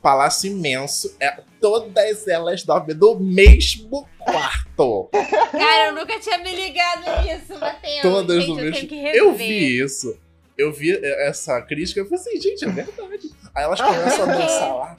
[0.00, 1.14] Palácio imenso.
[1.20, 5.08] É, todas elas dormem no mesmo quarto.
[5.52, 8.02] Cara, eu nunca tinha me ligado nisso, Matheus.
[8.02, 8.76] Todas gente, no eu mesmo.
[8.76, 9.16] tenho que rever.
[9.16, 10.18] Eu vi isso
[10.56, 13.30] eu vi essa crítica e falei assim, gente, é verdade.
[13.54, 14.96] Aí elas começam a dançar lá.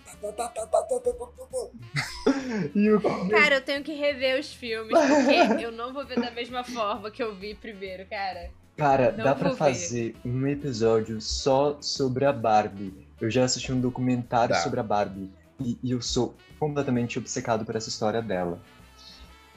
[2.76, 3.30] E.
[3.30, 7.12] Cara, eu tenho que rever os filmes, porque eu não vou ver da mesma forma
[7.12, 8.50] que eu vi primeiro, cara.
[8.78, 13.08] Cara, não dá para fazer um episódio só sobre a Barbie.
[13.22, 14.62] Eu já assisti um documentário tá.
[14.62, 18.60] sobre a Barbie e, e eu sou completamente obcecado por essa história dela.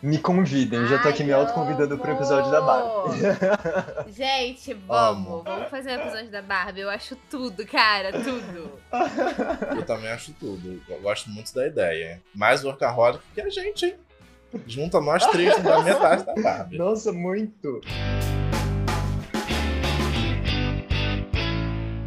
[0.03, 4.13] Me convidem, eu já tô aqui Ai, me autoconvidando pro episódio da Barbie.
[4.13, 5.27] Gente, vamos.
[5.27, 5.43] Amo.
[5.43, 6.83] Vamos fazer um episódio da Barbie.
[6.83, 8.79] Eu acho tudo, cara, tudo.
[9.75, 10.83] Eu também acho tudo.
[10.87, 12.23] Eu gosto muito da ideia.
[12.35, 13.95] Mais workaholic que a gente, hein?
[14.67, 16.77] Junta nós três da metade da Barbie.
[16.77, 17.81] Nossa, muito!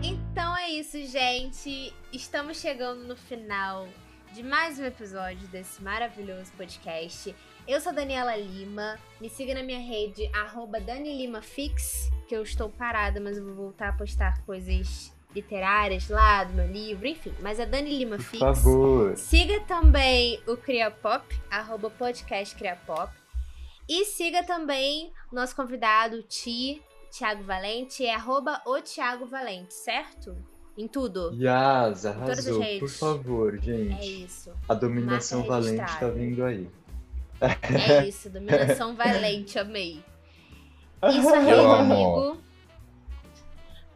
[0.03, 1.91] Então é isso, gente.
[2.13, 3.87] Estamos chegando no final
[4.31, 7.35] de mais um episódio desse maravilhoso podcast.
[7.69, 8.97] Eu sou a Daniela Lima.
[9.21, 13.89] Me siga na minha rede, arroba DaniLimaFix, que eu estou parada, mas eu vou voltar
[13.89, 17.31] a postar coisas literárias lá do meu livro, enfim.
[17.39, 18.39] Mas é Dani Lima Por Fix.
[18.39, 19.15] favor.
[19.15, 23.13] Siga também o Criapop, arroba podcast Criapop.
[23.87, 26.81] E siga também o nosso convidado, Ti,
[27.15, 30.35] Thiago Valente, é arroba o Thiago Valente, certo?
[30.75, 31.35] Em tudo.
[31.35, 32.63] Yas, arrasou.
[32.79, 34.23] Por favor, É gente.
[34.23, 34.51] isso.
[34.67, 36.13] A dominação valente tá registrada.
[36.13, 36.67] vindo aí.
[37.41, 38.29] É isso.
[38.29, 40.03] Dominação Valente, amei.
[41.09, 42.37] Isso aí, Eu meu amigo.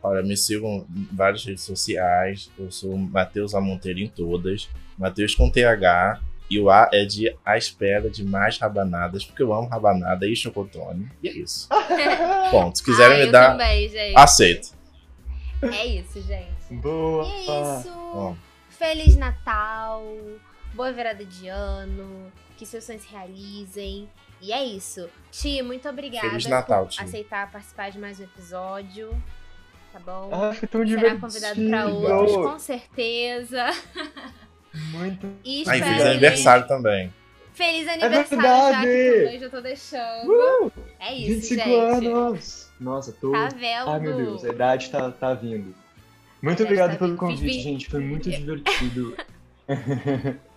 [0.02, 2.52] Olha, me sigam em várias redes sociais.
[2.58, 4.70] Eu sou Matheus Amonteiro em todas.
[4.98, 6.22] Matheus com TH.
[6.50, 10.36] E o A é de à espera de mais rabanadas, porque eu amo rabanada e
[10.36, 11.10] chocotone.
[11.22, 11.70] E é isso.
[12.52, 12.78] Ponto.
[12.78, 14.18] Se quiserem ah, me dar, também, gente.
[14.18, 14.74] aceito.
[15.62, 16.74] É isso, gente.
[16.82, 17.26] Boa!
[17.26, 17.90] E é isso.
[17.96, 18.36] Ó,
[18.70, 20.04] Feliz Natal.
[20.74, 22.32] Boa virada de ano.
[22.58, 24.10] Que seus sonhos se realizem.
[24.42, 25.10] E é isso.
[25.32, 27.02] Ti, muito obrigada Feliz Natal, por Ti.
[27.02, 29.24] aceitar participar de mais um episódio.
[29.92, 30.30] Tá bom?
[30.32, 31.22] Ah, foi tão Será divertido!
[31.22, 33.66] convidado pra outros, com certeza.
[34.92, 37.14] Muito E Aí espero feliz aniversário também.
[37.54, 40.72] Feliz aniversário, já que também já tô deixando.
[41.00, 41.76] É isso, 25 gente.
[42.08, 42.72] anos!
[42.80, 43.32] Nossa, tô.
[43.32, 43.90] Tá vendo?
[43.90, 45.74] Ai meu Deus, a idade tá, tá vindo.
[46.42, 47.20] Muito obrigado tá pelo vindo.
[47.20, 47.90] convite, gente.
[47.90, 49.16] Foi muito divertido.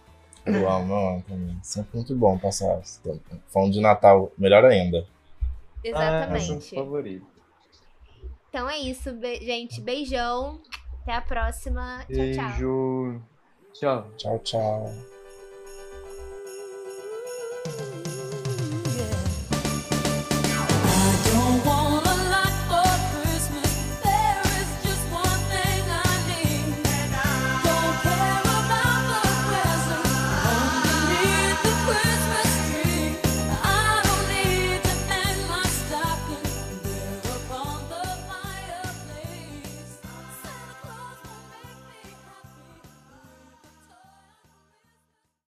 [0.46, 1.58] Eu amo, eu amo também.
[1.62, 3.20] Sempre muito bom passar esse tempo.
[3.48, 5.06] Falando de Natal, melhor ainda.
[5.82, 6.52] Exatamente.
[6.52, 7.26] Ah, é favorito.
[8.48, 9.80] Então é isso, be gente.
[9.80, 10.60] Beijão.
[11.02, 12.04] Até a próxima.
[12.06, 13.20] Tchau, tchau.
[13.72, 14.10] Tchau.
[14.16, 14.92] Tchau, tchau.